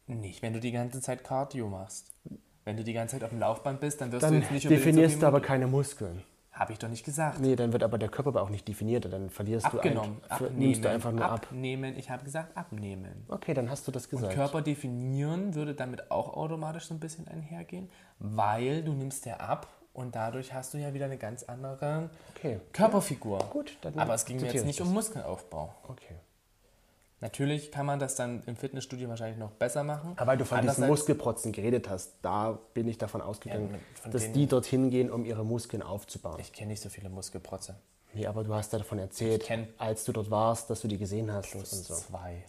[0.07, 2.11] Nicht, wenn du die ganze Zeit Cardio machst.
[2.63, 4.69] Wenn du die ganze Zeit auf dem Laufband bist, dann wirst Dann du jetzt nicht
[4.69, 6.23] definierst du aber keine Muskeln.
[6.55, 7.39] Habe ich doch nicht gesagt.
[7.41, 10.21] Nee, dann wird aber der Körper auch nicht definiert, dann verlierst Abgenommen.
[10.21, 11.47] du eigentlich, abnehmen, nimmst du einfach nur ab.
[11.47, 11.97] Abnehmen.
[11.97, 13.25] Ich habe gesagt abnehmen.
[13.27, 14.33] Okay, dann hast du das gesagt.
[14.33, 17.89] Körper definieren würde damit auch automatisch so ein bisschen einhergehen,
[18.19, 22.61] weil du nimmst ja ab und dadurch hast du ja wieder eine ganz andere Okay.
[22.71, 23.39] Körperfigur.
[23.51, 25.75] Gut, dann Aber es ging mir jetzt nicht ich um Muskelaufbau.
[25.89, 26.15] Okay.
[27.25, 30.13] Natürlich kann man das dann im Fitnessstudio wahrscheinlich noch besser machen.
[30.15, 34.31] Aber weil du von diesen Muskelprotzen geredet hast, da bin ich davon ausgegangen, Ja, dass
[34.31, 36.39] die dorthin gehen, um ihre Muskeln aufzubauen.
[36.39, 37.77] Ich kenne nicht so viele Muskelprotze.
[38.13, 39.43] Nee, aber du hast ja davon erzählt,
[39.79, 41.95] als du dort warst, dass du die gesehen hast und, und so.
[41.95, 42.43] Zwei.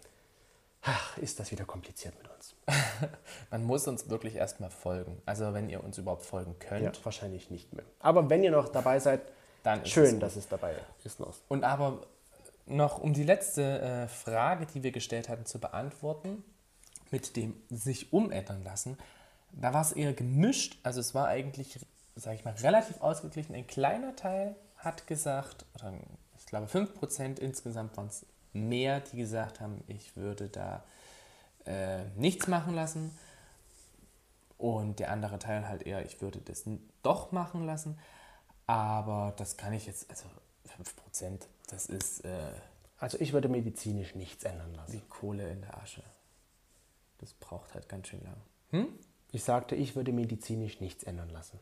[0.82, 2.54] Ach, ist das wieder kompliziert mit uns.
[3.50, 5.22] Man muss uns wirklich erstmal folgen.
[5.24, 6.84] Also wenn ihr uns überhaupt folgen könnt.
[6.84, 7.86] Ja, wahrscheinlich nicht mehr.
[8.00, 9.22] Aber wenn ihr noch dabei seid,
[9.62, 11.32] Dann ist es schön, dass es dabei ist noch.
[11.48, 12.02] Und aber
[12.66, 16.44] noch um die letzte äh, Frage, die wir gestellt hatten, zu beantworten,
[17.11, 18.98] mit dem sich umändern lassen,
[19.52, 20.79] da war es eher gemischt.
[20.83, 21.79] Also es war eigentlich,
[22.14, 23.55] sage ich mal, relativ ausgeglichen.
[23.55, 25.94] Ein kleiner Teil hat gesagt, oder
[26.37, 30.85] ich glaube 5% insgesamt waren es mehr, die gesagt haben, ich würde da
[31.64, 33.16] äh, nichts machen lassen.
[34.59, 36.64] Und der andere Teil halt eher, ich würde das
[37.02, 37.98] doch machen lassen.
[38.66, 40.24] Aber das kann ich jetzt, also
[41.12, 42.50] 5%, das ist äh,
[42.98, 44.92] Also ich würde medizinisch nichts ändern lassen.
[44.92, 46.02] wie Kohle in der Asche.
[47.18, 48.88] Das braucht halt ganz schön lang.
[49.33, 51.59] Ich sagte, ich würde medizinisch nichts ändern lassen.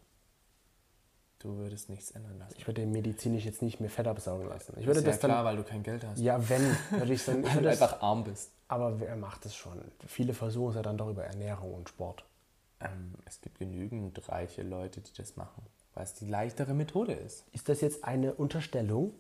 [1.39, 2.55] Du würdest nichts ändern lassen.
[2.57, 4.73] Ich würde medizinisch jetzt nicht mehr Fett absaugen lassen.
[4.79, 5.31] Ich Das würde ist ja das dann.
[5.31, 6.19] klar, weil du kein Geld hast.
[6.19, 7.45] Ja, wenn, würde ich dann.
[7.45, 8.51] Weil du das, einfach arm bist.
[8.67, 9.81] aber wer macht es schon?
[10.07, 12.25] Viele versuchen es ja dann doch über Ernährung und Sport.
[12.81, 15.63] Ähm, es gibt genügend reiche Leute, die das machen,
[15.93, 17.45] weil es die leichtere Methode ist.
[17.53, 19.13] Ist das jetzt eine Unterstellung?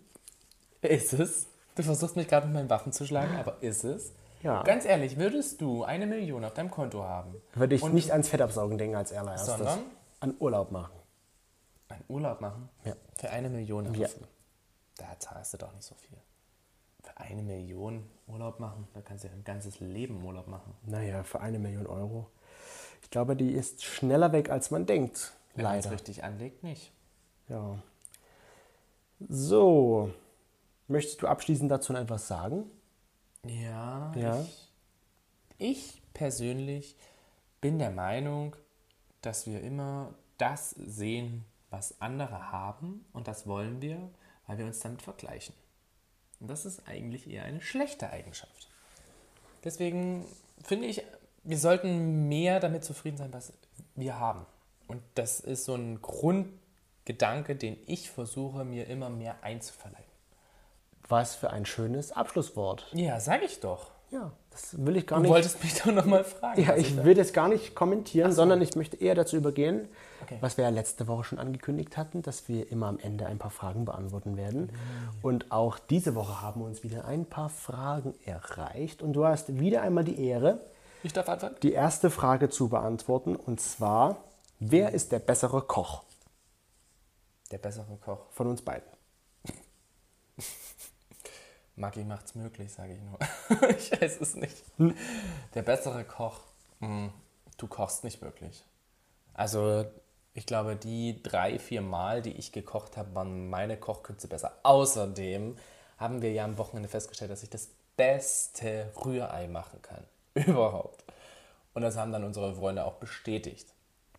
[0.89, 1.47] Ist es?
[1.75, 4.13] Du versuchst mich gerade mit meinen Waffen zu schlagen, aber ist es?
[4.43, 4.63] Ja.
[4.63, 8.29] Ganz ehrlich, würdest du eine Million auf deinem Konto haben, Würde ich Und- nicht ans
[8.29, 9.57] Fettabsaugen denken als allererstes.
[9.57, 9.79] Sondern?
[10.21, 10.93] An Urlaub machen.
[11.89, 12.69] einen Urlaub machen?
[12.85, 12.95] Ja.
[13.17, 13.93] Für eine Million?
[13.95, 14.09] Ja.
[14.97, 16.17] Da zahlst du doch nicht so viel.
[17.03, 20.75] Für eine Million Urlaub machen, da kannst du ja ein ganzes Leben Urlaub machen.
[20.87, 22.31] Naja, für eine Million Euro.
[23.03, 25.33] Ich glaube, die ist schneller weg, als man denkt.
[25.55, 26.93] Wenn man es richtig anlegt, nicht.
[27.49, 27.79] Ja.
[29.29, 30.11] So.
[30.89, 32.65] Möchtest du abschließend dazu noch etwas sagen?
[33.47, 34.41] Ja, Ja.
[34.41, 34.71] Ich,
[35.59, 36.97] ich persönlich
[37.61, 38.57] bin der Meinung,
[39.23, 44.11] dass wir immer das sehen, was andere haben und das wollen wir,
[44.47, 45.55] weil wir uns damit vergleichen.
[46.41, 48.69] Und das ist eigentlich eher eine schlechte Eigenschaft.
[49.65, 50.27] Deswegen
[50.63, 51.03] finde ich,
[51.43, 53.53] wir sollten mehr damit zufrieden sein, was
[53.95, 54.45] wir haben.
[54.87, 60.14] Und das ist so ein Grundgedanke, den ich versuche, mir immer mehr einzuverleiben.
[61.09, 62.87] Was für ein schönes Abschlusswort.
[62.93, 63.91] Ja, sag ich doch.
[64.11, 65.33] Ja, das will ich gar Du nicht.
[65.33, 66.63] wolltest mich doch nochmal fragen.
[66.63, 69.89] Ja, ich will das gar nicht kommentieren, sondern ich möchte eher dazu übergehen,
[70.23, 70.39] Okay.
[70.41, 73.51] was wir ja letzte Woche schon angekündigt hatten, dass wir immer am Ende ein paar
[73.51, 74.71] Fragen beantworten werden.
[75.21, 79.03] Und auch diese Woche haben uns wieder ein paar Fragen erreicht.
[79.03, 80.61] Und du hast wieder einmal die Ehre,
[81.03, 81.57] Ich darf antworten?
[81.63, 83.35] die erste Frage zu beantworten.
[83.37, 84.17] Und zwar,
[84.61, 86.05] wer ist der bessere Koch
[87.51, 88.21] Der bessere Koch.
[88.31, 88.87] von uns beiden?
[91.77, 93.19] Maggi macht's möglich, sage ich nur.
[93.71, 94.63] ich weiß es nicht.
[95.55, 96.41] Der bessere Koch.
[96.81, 97.13] Hm,
[97.57, 98.65] Du kochst nicht wirklich.
[99.33, 99.85] Also,
[100.33, 104.59] ich glaube, die drei, vier Mal, die ich gekocht habe, waren meine Kochkünste besser.
[104.65, 105.57] Außerdem
[105.99, 110.05] haben wir ja am Wochenende festgestellt, dass ich das beste Rührei machen kann.
[110.35, 111.05] Überhaupt.
[111.75, 113.69] Und das haben dann unsere Freunde auch bestätigt.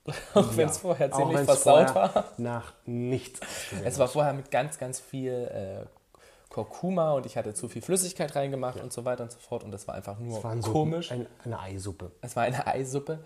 [0.35, 2.25] Auch wenn es vorher ziemlich versaut war.
[2.37, 3.39] Nach nichts
[3.83, 5.87] Es war vorher mit ganz, ganz viel äh,
[6.55, 9.63] Kurkuma und ich hatte zu viel Flüssigkeit reingemacht und so weiter und so fort.
[9.65, 11.11] Und das war einfach nur Es komisch.
[11.11, 12.11] Ein, eine Eisuppe.
[12.21, 13.19] es war eine Eisuppe.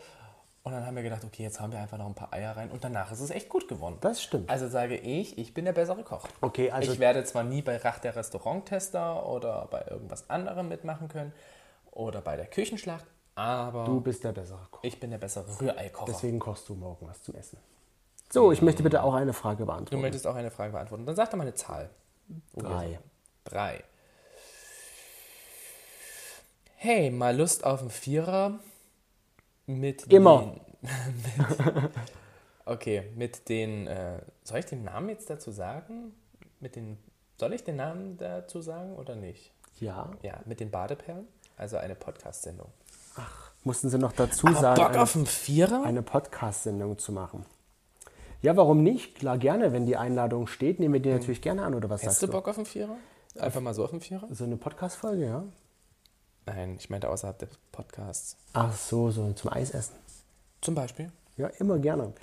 [0.63, 2.69] Und dann haben wir gedacht, okay, jetzt haben wir einfach noch ein paar Eier rein.
[2.71, 3.97] Und danach ist es echt gut geworden.
[4.01, 4.49] Das stimmt.
[4.49, 6.27] Also sage ich, ich bin der bessere Koch.
[6.41, 11.07] Okay, also- ich werde zwar nie bei Rach der Restauranttester oder bei irgendwas anderem mitmachen
[11.07, 11.31] können
[11.91, 14.79] oder bei der Küchenschlacht, aber Du bist der bessere Koch.
[14.83, 16.11] ich bin der bessere Rühreikocher.
[16.11, 17.57] Deswegen kochst du morgen was zum Essen.
[18.31, 20.01] So, ich möchte bitte auch eine Frage Du beantworten.
[20.01, 21.05] möchtest auch eine Frage beantworten.
[21.05, 21.89] Dann sag doch mal eine Zahl.
[22.55, 22.99] Drei.
[23.43, 23.83] Drei.
[26.75, 28.59] Hey, mal Lust auf einen Vierer
[29.65, 30.55] mit Immer.
[30.81, 30.89] Den,
[31.71, 31.91] mit,
[32.65, 33.87] okay, mit den.
[33.87, 36.13] Äh, soll ich den Namen jetzt dazu sagen?
[36.59, 36.97] Mit den.
[37.37, 39.51] Soll ich den Namen dazu sagen oder nicht?
[39.79, 40.11] Ja.
[40.21, 41.27] Ja, mit den Badeperlen.
[41.57, 42.69] Also eine Podcast-Sendung.
[43.63, 45.83] Mussten sie noch dazu Aber sagen, Bock eine, auf einen Vierer?
[45.83, 47.45] eine Podcast-Sendung zu machen.
[48.41, 49.15] Ja, warum nicht?
[49.15, 52.05] Klar, gerne, wenn die Einladung steht, nehmen wir die natürlich gerne an, oder was Hast
[52.11, 52.31] sagst du du?
[52.33, 52.95] Bock auf einen Vierer?
[53.37, 54.27] Einfach mal so auf einen Vierer?
[54.31, 55.43] So eine Podcast-Folge, ja?
[56.45, 58.37] Nein, ich meinte außerhalb des Podcasts.
[58.53, 59.95] Ach so, so zum Eisessen.
[60.61, 61.11] Zum Beispiel.
[61.37, 62.13] Ja, immer gerne.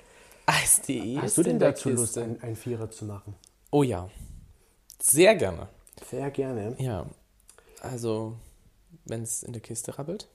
[0.45, 2.23] Eis.de Hast du denn dazu Lust, Kiste.
[2.23, 3.35] ein, ein Vierer zu machen?
[3.71, 4.09] Oh ja.
[5.01, 5.67] Sehr gerne.
[6.09, 6.75] Sehr gerne.
[6.79, 7.05] Ja.
[7.81, 8.35] Also,
[9.05, 10.27] wenn es in der Kiste rabbelt.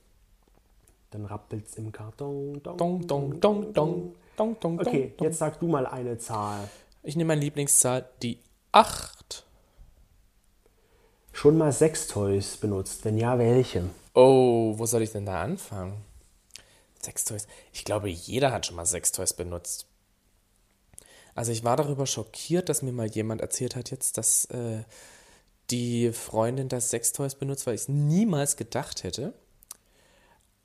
[1.11, 2.63] Dann rappelt's im Karton.
[2.63, 4.15] Dong, Dong, dong, dong, dong.
[4.37, 5.27] Dong, dong, Okay, dong.
[5.29, 6.67] jetzt sag du mal eine Zahl.
[7.03, 8.39] Ich nehme meine Lieblingszahl, die
[8.73, 9.45] 8.
[11.33, 13.05] Schon mal Sextoys benutzt?
[13.05, 13.89] Wenn ja, welche?
[14.15, 16.05] Oh, wo soll ich denn da anfangen?
[17.03, 17.47] Sextoys.
[17.73, 19.87] Ich glaube, jeder hat schon mal Sextoys benutzt.
[21.35, 24.85] Also ich war darüber schockiert, dass mir mal jemand erzählt hat jetzt, dass äh,
[25.71, 29.33] die Freundin das Sextoys benutzt, weil ich es niemals gedacht hätte.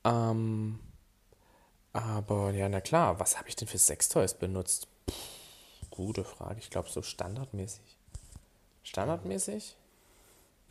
[0.03, 0.79] Ähm,
[1.93, 4.87] aber ja, na klar, was habe ich denn für Sextoys benutzt?
[5.05, 5.13] Puh,
[5.89, 6.59] gute Frage.
[6.59, 7.97] Ich glaube so standardmäßig.
[8.83, 9.75] Standardmäßig?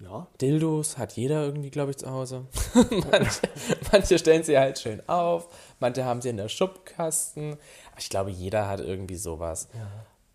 [0.00, 0.26] Ja.
[0.40, 2.46] Dildos hat jeder irgendwie, glaube ich, zu Hause.
[3.10, 3.40] manche,
[3.90, 5.48] manche stellen sie halt schön auf,
[5.80, 7.52] manche haben sie in der Schubkasten.
[7.90, 9.68] Aber ich glaube, jeder hat irgendwie sowas.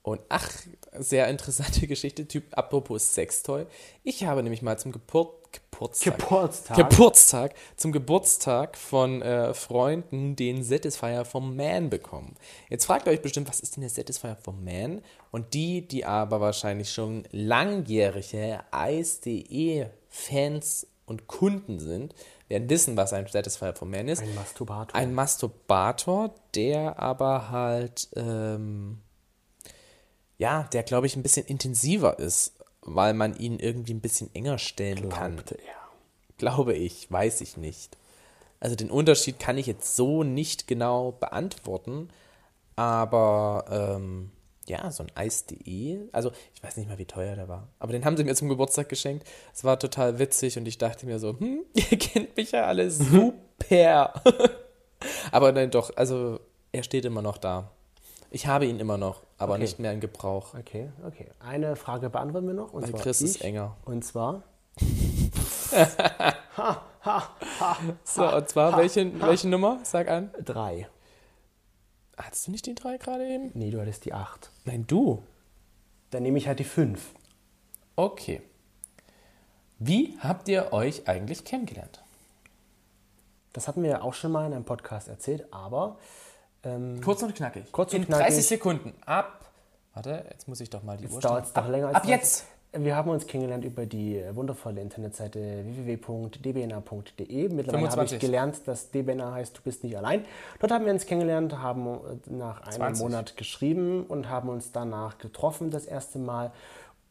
[0.04, 0.50] Und ach,
[0.94, 3.68] sehr interessante Geschichte, Typ, apropos Sextoy.
[4.04, 5.41] Ich habe nämlich mal zum Geburt,
[5.82, 6.78] Geburtstag, Geburtstag.
[6.78, 12.36] Geburtstag, zum Geburtstag von äh, Freunden den Satisfier vom Man bekommen.
[12.70, 15.02] Jetzt fragt ihr euch bestimmt, was ist denn der Satisfier vom Man?
[15.32, 19.88] Und die, die aber wahrscheinlich schon langjährige Eis.de-Fans
[21.08, 22.14] und Kunden sind,
[22.48, 24.22] werden wissen, was ein Satisfier vom Man ist.
[24.22, 24.96] Ein Masturbator.
[24.96, 29.00] Ein Masturbator, der aber halt, ähm,
[30.38, 34.58] ja, der glaube ich ein bisschen intensiver ist, weil man ihn irgendwie ein bisschen enger
[34.58, 35.36] stellen kann.
[35.36, 35.82] Glaubte er.
[36.38, 37.98] Glaube ich, weiß ich nicht.
[38.60, 42.10] Also den Unterschied kann ich jetzt so nicht genau beantworten,
[42.76, 44.32] aber ähm,
[44.68, 48.06] ja, so ein Eis.de, also ich weiß nicht mal, wie teuer der war, aber den
[48.06, 49.28] haben sie mir zum Geburtstag geschenkt.
[49.54, 52.90] Es war total witzig und ich dachte mir so, hm, ihr kennt mich ja alle
[52.92, 54.14] super.
[55.32, 56.40] aber nein, doch, also
[56.72, 57.72] er steht immer noch da.
[58.34, 59.62] Ich habe ihn immer noch, aber Okay.
[59.64, 60.54] nicht mehr in Gebrauch.
[60.58, 61.28] Okay, okay.
[61.40, 62.72] Eine Frage beantworten wir noch.
[62.74, 63.44] Und Weil zwar Chris ist ich.
[63.44, 63.76] enger.
[63.86, 64.44] Und zwar
[68.04, 69.80] So, und zwar, welche, welche Nummer?
[69.84, 70.32] Sag an.
[70.44, 70.88] drei.
[72.18, 73.52] Hattest du nicht die drei gerade eben?
[73.54, 74.52] Nee, du hattest die acht.
[74.66, 75.24] Nein, du.
[76.12, 77.14] Dann nehme ich halt die fünf.
[77.96, 78.42] Okay.
[79.80, 82.04] Wie habt ihr euch eigentlich kennengelernt?
[83.54, 85.98] Das hatten wir ja auch schon mal in einem Podcast erzählt, aber
[86.64, 87.72] ähm, Kurz und knackig.
[87.72, 88.48] Kurz und In 30 knackig.
[88.48, 88.94] Sekunden.
[89.06, 89.40] Ab.
[89.94, 92.06] Warte, jetzt muss ich doch mal die Uhr jetzt dauert es doch länger als Ab
[92.06, 92.46] jetzt.
[92.74, 97.50] Wir haben uns kennengelernt über die wundervolle Internetseite www.dbna.de.
[97.50, 98.14] Mittlerweile habe 25.
[98.14, 100.24] ich gelernt, dass DBNA heißt, du bist nicht allein.
[100.60, 103.04] Dort haben wir uns kennengelernt, haben nach einem 20.
[103.04, 106.54] Monat geschrieben und haben uns danach getroffen das erste Mal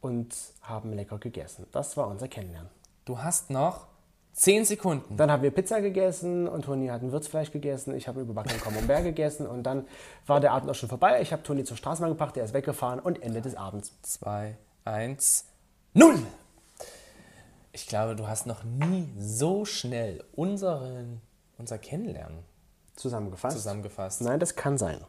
[0.01, 1.67] und haben lecker gegessen.
[1.73, 2.71] Das war unser Kennenlernen.
[3.05, 3.87] Du hast noch
[4.33, 5.17] Zehn Sekunden.
[5.17, 7.95] Dann haben wir Pizza gegessen und Toni hat ein Würzfleisch gegessen.
[7.95, 9.87] Ich habe überbackenen Camembert gegessen und dann
[10.27, 11.21] war der Abend auch schon vorbei.
[11.21, 13.93] Ich habe Toni zur Straßenbahn gebracht, er ist weggefahren und Ende des Abends.
[14.03, 15.47] Zwei, eins,
[15.95, 16.19] null.
[17.73, 21.21] Ich glaube, du hast noch nie so schnell unseren,
[21.59, 22.39] unser Kennenlernen
[22.97, 23.57] Zusammengefasst?
[23.57, 24.21] zusammengefasst.
[24.23, 25.01] Nein, das kann sein.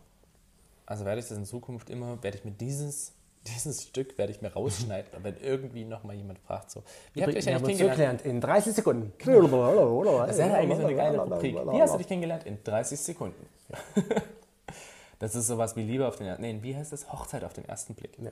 [0.86, 3.14] Also werde ich das in Zukunft immer, werde ich mir dieses,
[3.48, 6.84] dieses Stück werde ich mir rausschneiden, wenn irgendwie noch mal jemand fragt so,
[7.14, 8.22] wie habt ihr euch eigentlich kennengelernt?
[8.22, 9.14] in 30 Sekunden.
[9.24, 11.56] Das wäre eigentlich so eine geile Rubrik.
[11.56, 12.46] Wie hast du dich kennengelernt?
[12.46, 13.46] In 30 Sekunden.
[15.20, 17.12] Das ist sowas wie Liebe auf den ersten, nee, wie heißt das?
[17.12, 18.18] Hochzeit auf den ersten Blick.
[18.18, 18.32] Ja.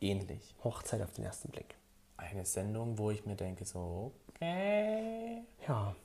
[0.00, 0.54] Ähnlich.
[0.62, 1.74] Hochzeit auf den ersten Blick.
[2.16, 5.42] Eine Sendung, wo ich mir denke so, okay.
[5.66, 5.96] Ja.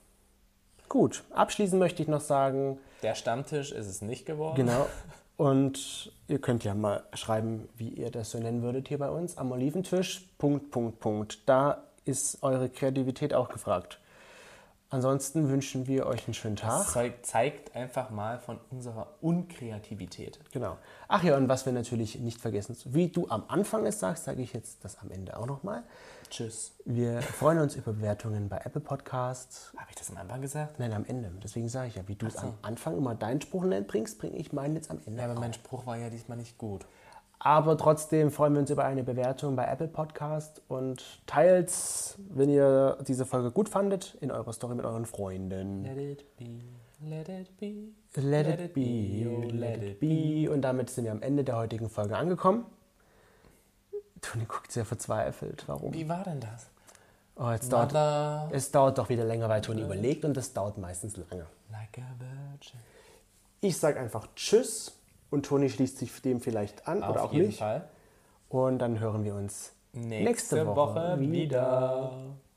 [0.88, 4.56] Gut, abschließend möchte ich noch sagen, Der Stammtisch ist es nicht geworden.
[4.56, 4.86] genau,
[5.38, 9.38] und ihr könnt ja mal schreiben, wie ihr das so nennen würdet hier bei uns
[9.38, 10.26] am Oliventisch.
[10.36, 11.48] Punkt, Punkt, Punkt.
[11.48, 14.00] Da ist eure Kreativität auch gefragt.
[14.90, 16.88] Ansonsten wünschen wir euch einen schönen Tag.
[16.88, 20.40] Zeug zeigt einfach mal von unserer Unkreativität.
[20.50, 20.76] Genau.
[21.06, 24.42] Ach ja, und was wir natürlich nicht vergessen, wie du am Anfang es sagst, sage
[24.42, 25.84] ich jetzt das am Ende auch nochmal.
[26.30, 26.72] Tschüss.
[26.84, 29.72] Wir freuen uns über Bewertungen bei Apple Podcasts.
[29.76, 30.78] Habe ich das am Anfang gesagt?
[30.78, 31.30] Nein, am Ende.
[31.42, 32.40] Deswegen sage ich ja, wie du es so.
[32.40, 35.20] am Anfang immer deinen Spruch bringst, bringe ich meinen jetzt am Ende.
[35.20, 35.40] Ja, aber auch.
[35.40, 36.84] mein Spruch war ja diesmal nicht gut.
[37.40, 41.72] Aber trotzdem freuen wir uns über eine Bewertung bei Apple Podcast und teilt,
[42.30, 45.84] wenn ihr diese Folge gut fandet, in eurer Story mit euren Freunden.
[45.84, 46.60] Let it be,
[47.00, 48.20] let it be.
[48.20, 50.50] Let it be, oh, let it be.
[50.50, 52.66] Und damit sind wir am Ende der heutigen Folge angekommen.
[54.20, 55.64] Toni guckt sehr verzweifelt.
[55.66, 55.92] Warum?
[55.92, 56.66] Wie war denn das?
[57.36, 60.76] Oh, jetzt dauert, Mother es dauert doch wieder länger, weil Toni überlegt und das dauert
[60.78, 61.46] meistens lange.
[61.70, 62.80] like a virgin.
[63.60, 64.92] Ich sage einfach Tschüss
[65.30, 67.58] und Toni schließt sich dem vielleicht an oder Auf auch jeden nicht.
[67.58, 67.88] Fall.
[68.48, 72.12] Und dann hören wir uns Nächste, Woche, wieder.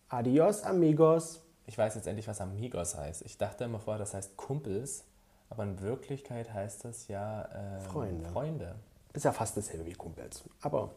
[0.09, 1.41] Adios, amigos.
[1.65, 3.21] Ich weiß jetzt endlich, was Amigos heißt.
[3.23, 5.05] Ich dachte immer vorher, das heißt Kumpels.
[5.49, 8.29] Aber in Wirklichkeit heißt das ja ähm, Freunde.
[8.29, 8.75] Freunde.
[9.13, 10.43] Ist ja fast dasselbe wie Kumpels.
[10.61, 10.91] Aber,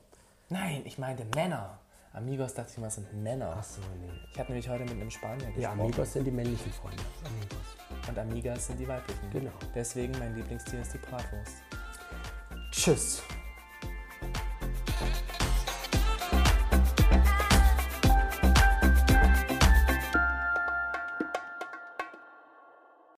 [0.49, 1.79] Nein, ich meinte Männer.
[2.13, 3.57] Amigos dachte ich mal, sind Männer.
[3.57, 4.09] achso, nee.
[4.33, 5.61] Ich habe nämlich heute mit einem Spanier gesprochen.
[5.61, 7.03] Ja, Amigos sind die männlichen Freunde.
[7.25, 8.09] Amigos.
[8.09, 9.31] Und Amigas sind die weiblichen.
[9.31, 9.51] Genau.
[9.75, 11.57] Deswegen mein Lieblingstier ist die Bratwurst.
[12.71, 13.23] Tschüss.